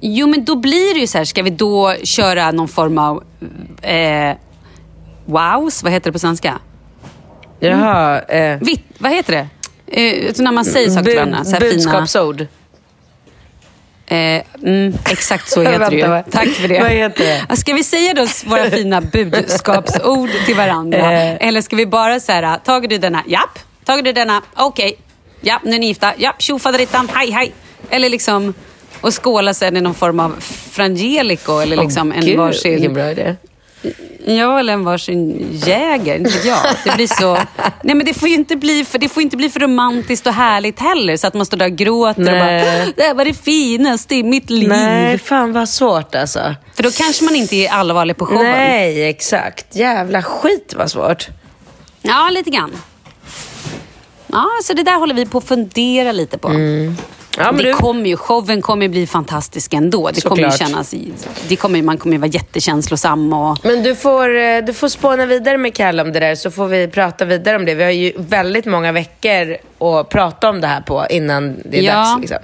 [0.00, 3.24] Jo, men då blir det ju så här, ska vi då köra någon form av
[3.82, 4.36] eh,
[5.24, 5.82] wows?
[5.82, 6.58] Vad heter det på svenska?
[7.60, 8.20] Jaha.
[8.20, 9.48] Eh, Vitt, vad heter det?
[10.00, 11.44] Eh, så när man säger saker till varandra.
[11.44, 12.46] Så här fina, budskapsord.
[14.06, 16.22] Eh, mm, exakt så heter det ju.
[16.30, 16.80] Tack för det.
[16.80, 17.46] vad heter det?
[17.48, 21.12] Ja, Ska vi säga då våra fina budskapsord till varandra?
[21.12, 21.48] Eh.
[21.48, 23.22] Eller ska vi bara säga, tager du denna?
[23.26, 23.58] Japp.
[23.84, 24.42] Tager du denna?
[24.54, 24.96] Okej.
[25.40, 26.12] Ja, nu är ni gifta.
[26.16, 27.10] Japp, tjofaderittan.
[27.14, 27.52] Hej, hej.
[27.90, 28.54] Eller liksom,
[29.00, 30.36] och skåla sen i någon form av
[30.70, 32.72] frangelico eller liksom Åh, en Gud, varsin...
[32.72, 33.36] Vilken bra idé.
[34.24, 36.16] Ja, eller en varsin jäger.
[36.16, 36.58] Inte jag.
[36.84, 37.34] Det blir så...
[37.82, 40.32] Nej, men det får ju inte bli för, det får inte bli för romantiskt och
[40.32, 41.16] härligt heller.
[41.16, 42.92] Så att man står där och gråter och bara, Nej.
[42.96, 44.68] det här var det finaste i mitt liv.
[44.68, 46.54] Nej, fan vad svårt alltså.
[46.74, 48.44] För då kanske man inte är allvarlig på showen.
[48.44, 49.76] Nej, exakt.
[49.76, 51.28] Jävla skit vad svårt.
[52.02, 52.72] Ja, lite grann.
[54.26, 56.48] Ja, så det där håller vi på att fundera lite på.
[56.48, 56.96] Mm.
[57.38, 60.10] Ja, men det du- kommer ju, showen kommer ju bli fantastisk ändå.
[60.14, 60.94] Det kommer ju kännas,
[61.48, 63.58] det kommer, man kommer ju vara jättekänslosam och...
[63.64, 66.66] Men du får, eh, du får spåna vidare med Kalle om det där så får
[66.66, 67.74] vi prata vidare om det.
[67.74, 71.82] Vi har ju väldigt många veckor att prata om det här på innan det är
[71.82, 71.92] Ja.
[71.94, 72.20] dags.
[72.20, 72.38] Liksom.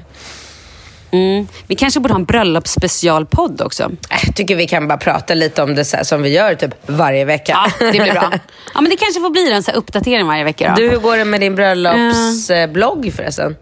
[1.10, 1.46] Mm.
[1.66, 3.82] Vi kanske borde ha en bröllopsspecialpodd också.
[3.82, 6.54] Äh, Jag tycker vi kan bara prata lite om det så här, som vi gör
[6.54, 7.52] typ varje vecka.
[7.80, 8.30] Ja, det blir bra.
[8.74, 10.82] Ja, men det kanske får bli en så här uppdatering varje vecka då.
[10.82, 13.56] Du, hur går det med din bröllopsblogg förresten?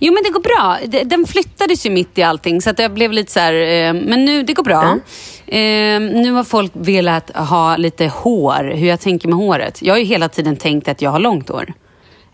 [0.00, 0.78] Jo men det går bra.
[1.04, 4.24] Den flyttades ju mitt i allting så att jag blev lite så här, eh, men
[4.24, 4.98] nu, det går bra.
[5.46, 9.82] Eh, nu har folk velat ha lite hår, hur jag tänker med håret.
[9.82, 11.72] Jag har ju hela tiden tänkt att jag har långt hår.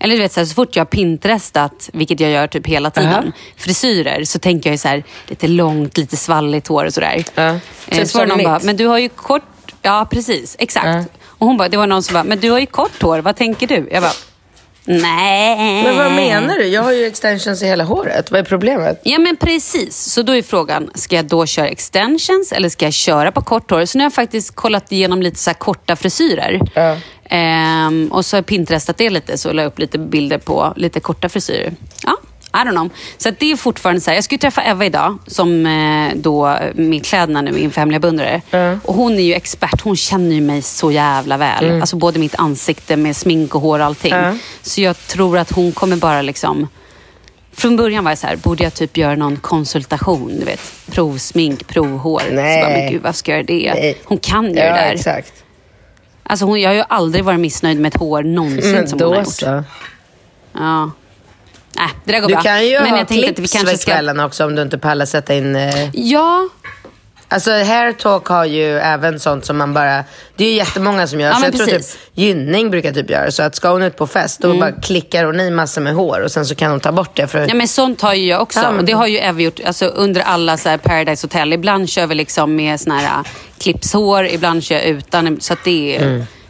[0.02, 2.90] Eller du vet, så, här, så fort jag har pinterestat, vilket jag gör typ hela
[2.90, 3.22] tiden, Aha.
[3.56, 7.24] frisyrer, så tänker jag ju så här, lite långt, lite svalligt hår och sådär.
[7.34, 7.42] Ja.
[7.42, 7.58] Eh,
[7.98, 9.42] Typ så var någon bara, men du har ju kort...
[9.82, 10.56] Ja, precis.
[10.58, 10.86] Exakt.
[10.86, 11.04] Ja.
[11.26, 13.36] Och hon bara, det var någon som bara, men du har ju kort hår, vad
[13.36, 13.88] tänker du?
[13.92, 14.12] Jag bara,
[14.90, 15.84] nej.
[15.84, 16.66] Men vad menar du?
[16.66, 18.30] Jag har ju extensions i hela håret.
[18.30, 19.00] Vad är problemet?
[19.04, 22.92] Ja men precis, så då är frågan, ska jag då köra extensions eller ska jag
[22.92, 23.84] köra på kort hår?
[23.84, 26.60] Så nu har jag faktiskt kollat igenom lite så korta frisyrer.
[26.74, 26.96] Ja.
[27.30, 30.72] Ehm, och så har jag pinterestat det lite, så la jag upp lite bilder på
[30.76, 31.72] lite korta frisyrer.
[32.02, 32.16] Ja,
[32.52, 32.90] I don't know.
[33.18, 36.58] Så det är fortfarande så här, jag ska ju träffa Eva idag, som eh, då
[36.74, 38.42] med kläderna nu inför hemliga beundrare.
[38.84, 41.80] Och hon är ju expert, hon känner ju mig så jävla väl.
[41.80, 44.12] Alltså både mitt ansikte med smink och hår och allting.
[44.14, 44.34] Ja.
[44.62, 46.68] Så jag tror att hon kommer bara liksom
[47.52, 50.36] från början var jag så här, borde jag typ göra någon konsultation?
[50.38, 52.22] Du vet, provsmink, provhår.
[52.30, 52.60] Nej.
[52.62, 53.80] Så bara, men gud, varför ska jag göra det?
[53.80, 53.98] Nej.
[54.04, 54.92] Hon kan ju Ja, det där.
[54.94, 55.32] exakt.
[56.22, 59.08] Alltså hon, jag har ju aldrig varit missnöjd med ett hår någonsin Men som hon
[59.08, 59.28] har gjort.
[59.28, 59.64] så.
[60.52, 60.90] Ja.
[61.76, 62.42] Nej, det där går Du bra.
[62.42, 63.92] kan ju Men ha vi clips för ska...
[63.92, 65.56] kvällen också om du inte pallar sätta in...
[65.56, 65.90] Eh...
[65.96, 66.48] Ja,
[67.32, 70.04] Alltså hair talk har ju även sånt som man bara...
[70.36, 71.28] Det är ju jättemånga som gör.
[71.28, 71.98] Ja, så jag tror typ precis.
[72.14, 74.60] Gynning brukar typ göra så att ska hon ut på fest då Mm.
[74.60, 77.26] bara klickar hon i massor med hår och sen så kan hon ta bort det.
[77.26, 77.48] För...
[77.48, 78.60] ja, men sånt har ju jag också.
[78.60, 81.52] Ja, men- Och det har ju Eva gjort alltså, under alla så Paradise Hotel.
[81.52, 83.24] Ibland kör vi liksom med såna här äh,
[83.58, 85.40] clipshår, ibland kör jag utan.
[85.40, 85.98] Så att det,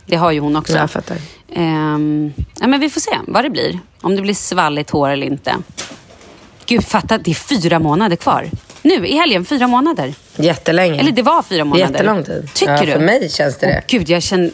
[0.06, 0.72] det har ju hon också.
[0.72, 0.80] Mm.
[0.80, 1.16] Jag fattar.
[1.52, 3.78] Ehm, ja, men vi får se vad det blir.
[4.00, 5.56] Om det blir svalligt hår eller inte.
[6.66, 8.50] Gud, fatta, det är fyra månader kvar.
[8.82, 10.14] Nu i helgen, fyra månader.
[10.36, 11.00] Jättelänge.
[11.00, 11.92] Eller det var fyra månader.
[11.92, 12.50] Jättelång tid.
[12.54, 12.92] Tycker ja, du?
[12.92, 13.82] För mig känns det Åh, det.
[13.86, 14.50] Gud, jag känner...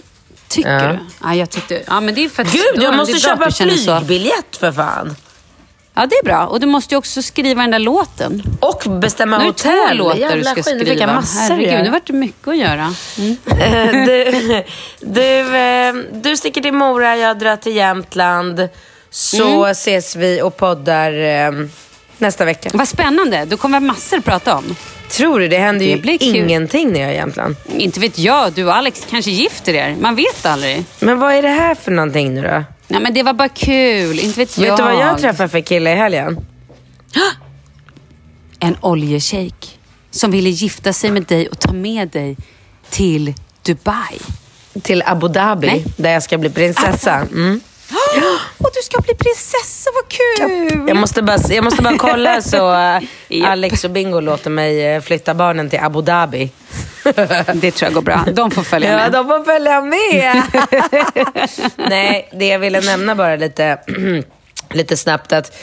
[0.48, 0.92] Tycker Ja.
[0.92, 0.98] du?
[1.22, 1.82] Ja, jag tyckte...
[1.86, 2.52] Ja, men det är för att...
[2.52, 5.16] Gud, det måste köpa flygbiljett för fan.
[5.96, 6.46] Ja, det är bra.
[6.46, 8.42] Och du måste ju också skriva den där låten.
[8.60, 9.96] Och bestämma Nu är det två hotell.
[9.96, 11.14] låtar Jävla du ska skit, skriva.
[11.14, 12.94] massor Herregud, nu vart det mycket att göra.
[13.18, 13.36] Mm.
[13.46, 14.64] Eh, du,
[15.00, 18.68] du, eh, du sticker till Mora, jag drar till Jämtland.
[19.10, 19.70] Så Mm.
[19.70, 21.50] ses vi och poddar eh,
[22.18, 22.70] nästa vecka.
[22.74, 23.44] Vad spännande.
[23.44, 24.76] Du kommer ha massor att prata om.
[25.10, 25.48] Tror du?
[25.48, 27.56] Det händer Det ju ingenting när jag är i Jämtland.
[27.78, 28.52] Inte vet jag.
[28.52, 29.96] Du och Alex kanske gifter er.
[30.00, 30.84] Man vet aldrig.
[30.98, 32.64] Men vad är det här för någonting nu då?
[32.88, 34.64] Nej men det var bara kul, inte vet jag.
[34.70, 36.46] Vet du vad jag träffade för kille i helgen?
[38.60, 39.78] En oljeshejk
[40.10, 42.36] som ville gifta sig med dig och ta med dig
[42.90, 44.18] till Dubai.
[44.82, 45.84] Till Abu Dhabi, Nej.
[45.96, 47.14] där jag ska bli prinsessa.
[47.14, 47.60] Mm.
[48.58, 50.84] Och du ska bli prinsessa, vad kul!
[50.88, 55.00] Jag måste bara, jag måste bara kolla så eh, Alex och Bingo låter mig eh,
[55.02, 56.50] flytta barnen till Abu Dhabi.
[57.54, 58.24] Det tror jag går bra.
[58.32, 59.12] De får följa Ja, med.
[59.12, 60.42] de får följa med.
[61.76, 63.78] Nej, det jag ville nämna bara lite,
[64.70, 65.56] lite snabbt att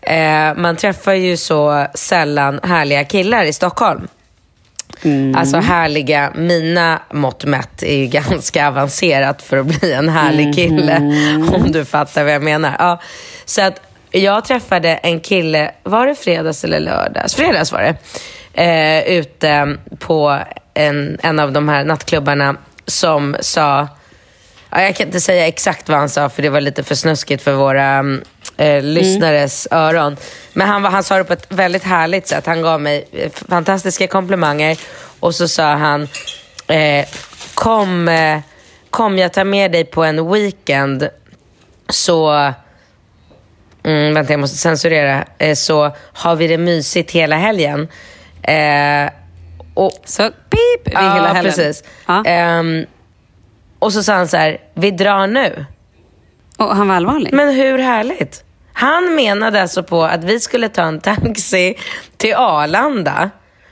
[0.00, 4.08] eh, man träffar ju så sällan härliga killar i Stockholm.
[5.36, 10.96] Alltså härliga, mina mått mätt är ju ganska avancerat för att bli en härlig kille.
[11.54, 12.76] Om du fattar vad jag menar.
[12.78, 13.00] Ja,
[13.44, 13.80] så att
[14.10, 17.34] jag träffade en kille, var det fredags eller lördags?
[17.34, 17.96] Fredags var det.
[18.62, 20.38] Eh, ute på
[20.74, 23.88] en, en av de här nattklubbarna som sa
[24.70, 27.42] Ja, jag kan inte säga exakt vad han sa för det var lite för snuskigt
[27.42, 28.22] för våra mm,
[28.56, 30.16] eh, lyssnares öron.
[30.52, 32.46] Men han, han sa det på ett väldigt härligt sätt.
[32.46, 34.78] Han gav mig eh, fantastiska komplimanger
[35.20, 36.08] och så sa han
[36.66, 37.06] eh,
[37.54, 38.40] kom, eh,
[38.90, 41.08] kom jag tar med dig på en weekend
[41.88, 42.52] så
[43.84, 45.24] Mm, vänta, jag måste censurera.
[45.38, 47.88] Eh, så har vi det mysigt hela helgen.
[48.42, 49.10] Eh,
[49.74, 51.44] och, Så pip, vid ja, hela helgen.
[51.54, 51.84] precis.
[52.06, 52.24] Ja.
[52.24, 52.86] Ehm,
[53.78, 55.66] och så sa han så här, vi drar nu.
[56.56, 57.32] Och han var allvarlig?
[57.32, 58.44] Men hur härligt?
[58.78, 61.78] Han menade alltså på att vi skulle ta en taxi
[62.16, 63.30] till Arlanda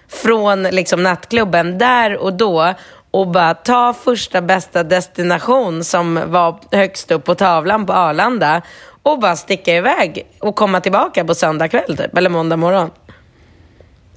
[0.08, 2.74] från liksom nattklubben där och då
[3.10, 8.62] och bara ta första bästa destination som var högst upp på tavlan på Arlanda
[9.02, 12.90] och bara sticka iväg och komma tillbaka på söndag kväll typ, eller måndag morgon.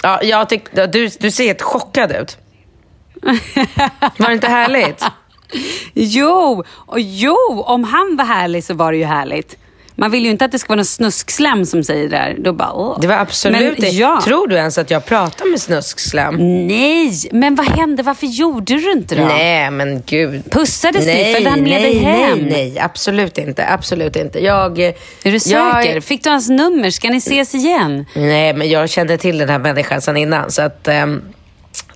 [0.04, 2.38] Ja, jag tyckte, du, du ser helt chockad ut.
[4.18, 5.04] Var det inte härligt?
[5.94, 9.58] Jo, och jo, om han var härlig så var det ju härligt.
[10.00, 12.36] Man vill ju inte att det ska vara någon snuskslem som säger det där.
[12.40, 12.98] Då bara, åh.
[13.02, 13.96] Det var absolut men.
[13.96, 14.22] Ja.
[14.26, 16.36] Tror du ens att jag pratar med snuskslam?
[16.68, 18.04] Nej, men vad hände?
[18.04, 19.26] Varför gjorde du inte då?
[19.26, 20.52] Nej, men gud.
[20.52, 21.32] Pussades ni?
[21.34, 22.40] Följde han med nej, dig hem?
[22.40, 23.68] Nej, nej, absolut inte.
[23.68, 24.40] Absolut inte.
[24.44, 24.94] Jag, Är
[25.24, 25.94] du säker?
[25.94, 26.90] Jag, Fick du hans nummer?
[26.90, 28.06] Ska ni ses igen?
[28.16, 31.22] nej, men jag kände till den här människan sedan innan, så att ehm,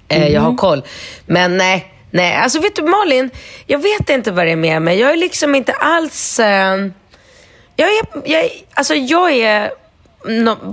[0.08, 0.84] eh, jag har koll.
[1.26, 2.36] Men nej, nej.
[2.36, 3.30] Alltså vet du Malin,
[3.66, 5.00] jag vet inte vad det är med mig.
[5.00, 6.40] Jag är liksom inte alls...
[6.40, 6.94] ehm,
[7.76, 9.72] jag är, jag, är- alltså jag är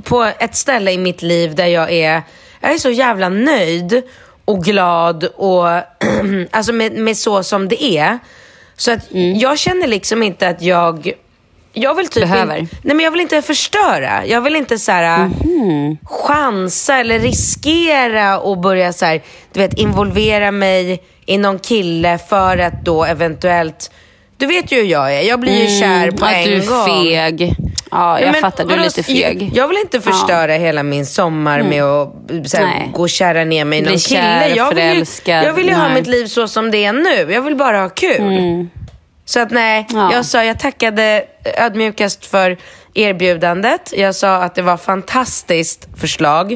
[0.03, 2.23] på ett ställe i mitt liv där jag är,
[2.61, 4.03] jag är så jävla nöjd
[4.45, 5.67] och glad och
[6.51, 8.19] alltså med, med så som det är.
[8.77, 9.01] Så att
[9.37, 11.13] jag känner liksom inte att jag
[11.73, 12.57] jag vill typ Behöver.
[12.57, 14.27] In, nej men jag vill inte förstöra.
[14.27, 15.31] Jag vill inte så här,
[16.05, 19.23] chansa eller riskera och börja så här,
[19.53, 23.91] du vet, involvera mig i någon kille för att då eventuellt...
[24.39, 25.21] Du vet ju hur jag är.
[25.21, 26.87] Jag blir ju kär på en du är gång.
[26.87, 27.55] feg.
[27.91, 28.65] Ja, jag Men fattar.
[28.65, 29.51] Du är lite feg.
[29.55, 32.13] Jag, vill inte förstöra hela min sommar med att
[32.51, 32.91] så här, Nej.
[32.95, 34.57] gå och kära ner mig i någon kär, kille.
[34.57, 35.83] Jag vill, ju, jag vill ju ha.
[35.85, 35.95] Mm.
[35.95, 37.33] mitt liv så som det är nu.
[37.33, 38.67] Jag vill bara ha kul.
[39.25, 40.13] Så att nej, Ja.
[40.13, 41.25] jag sa, jag tackade
[41.59, 42.57] ödmjukast för
[42.95, 43.93] erbjudandet.
[43.97, 46.53] Jag sa att det var fantastiskt förslag.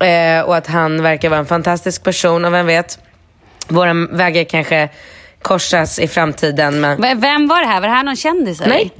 [0.00, 2.44] Eh, och att han verkar vara en fantastisk person.
[2.44, 2.98] Och vem vet,
[3.68, 4.88] våra vägar kanske
[5.46, 6.80] korsas i framtiden.
[6.80, 7.00] Men...
[7.00, 7.80] V- Vem var det här?
[7.80, 8.60] Var det här någon kändis?
[8.60, 8.74] eller?
[8.74, 8.90] Nej.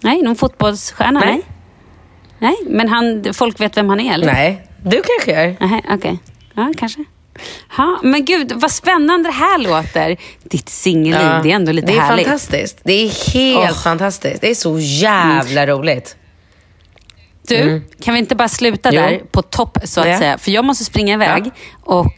[0.00, 1.20] Nej, någon fotbollsstjärna?
[1.20, 1.28] Nej.
[1.28, 1.42] Nej.
[2.38, 4.26] Nej, men han, folk vet vem han är eller?
[4.32, 5.80] Nej, du kanske gör.
[5.90, 6.18] Okej.
[6.54, 7.04] Ja, kanske.
[7.76, 10.16] Ha, men gud, vad spännande det här låter.
[10.42, 12.26] Ditt singelliv, Ja, det är ändå lite det är härligt.
[12.26, 12.78] fantastiskt.
[12.84, 13.58] Det är helt.
[13.62, 13.74] Mm.
[13.74, 14.40] fantastiskt.
[14.40, 16.16] Det är så jävla roligt.
[17.48, 19.00] Du, kan vi inte bara sluta Jo.
[19.00, 20.18] där på topp så att Ja.
[20.18, 20.38] säga?
[20.38, 22.10] För jag måste springa iväg och eh,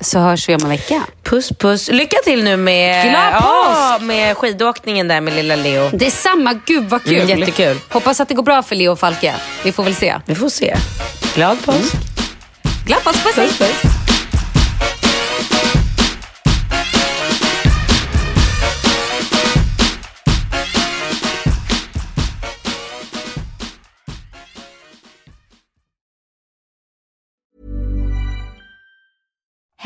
[0.00, 1.02] så hörs vi om en vecka.
[1.22, 1.88] Puss puss.
[1.92, 5.90] Lycka till nu med, ja, med skidåkningen där med lilla Leo.
[5.92, 7.20] Det är samma, gud vad kul.
[7.20, 7.76] Mm, jättekul.
[7.88, 9.34] Hoppas att det går bra för Leo och Falke.
[9.64, 10.16] Vi får väl se.
[10.26, 10.76] Vi får se.
[11.34, 11.94] Glad påsk.
[12.86, 13.97] Glad påsk, puss, Puss puss.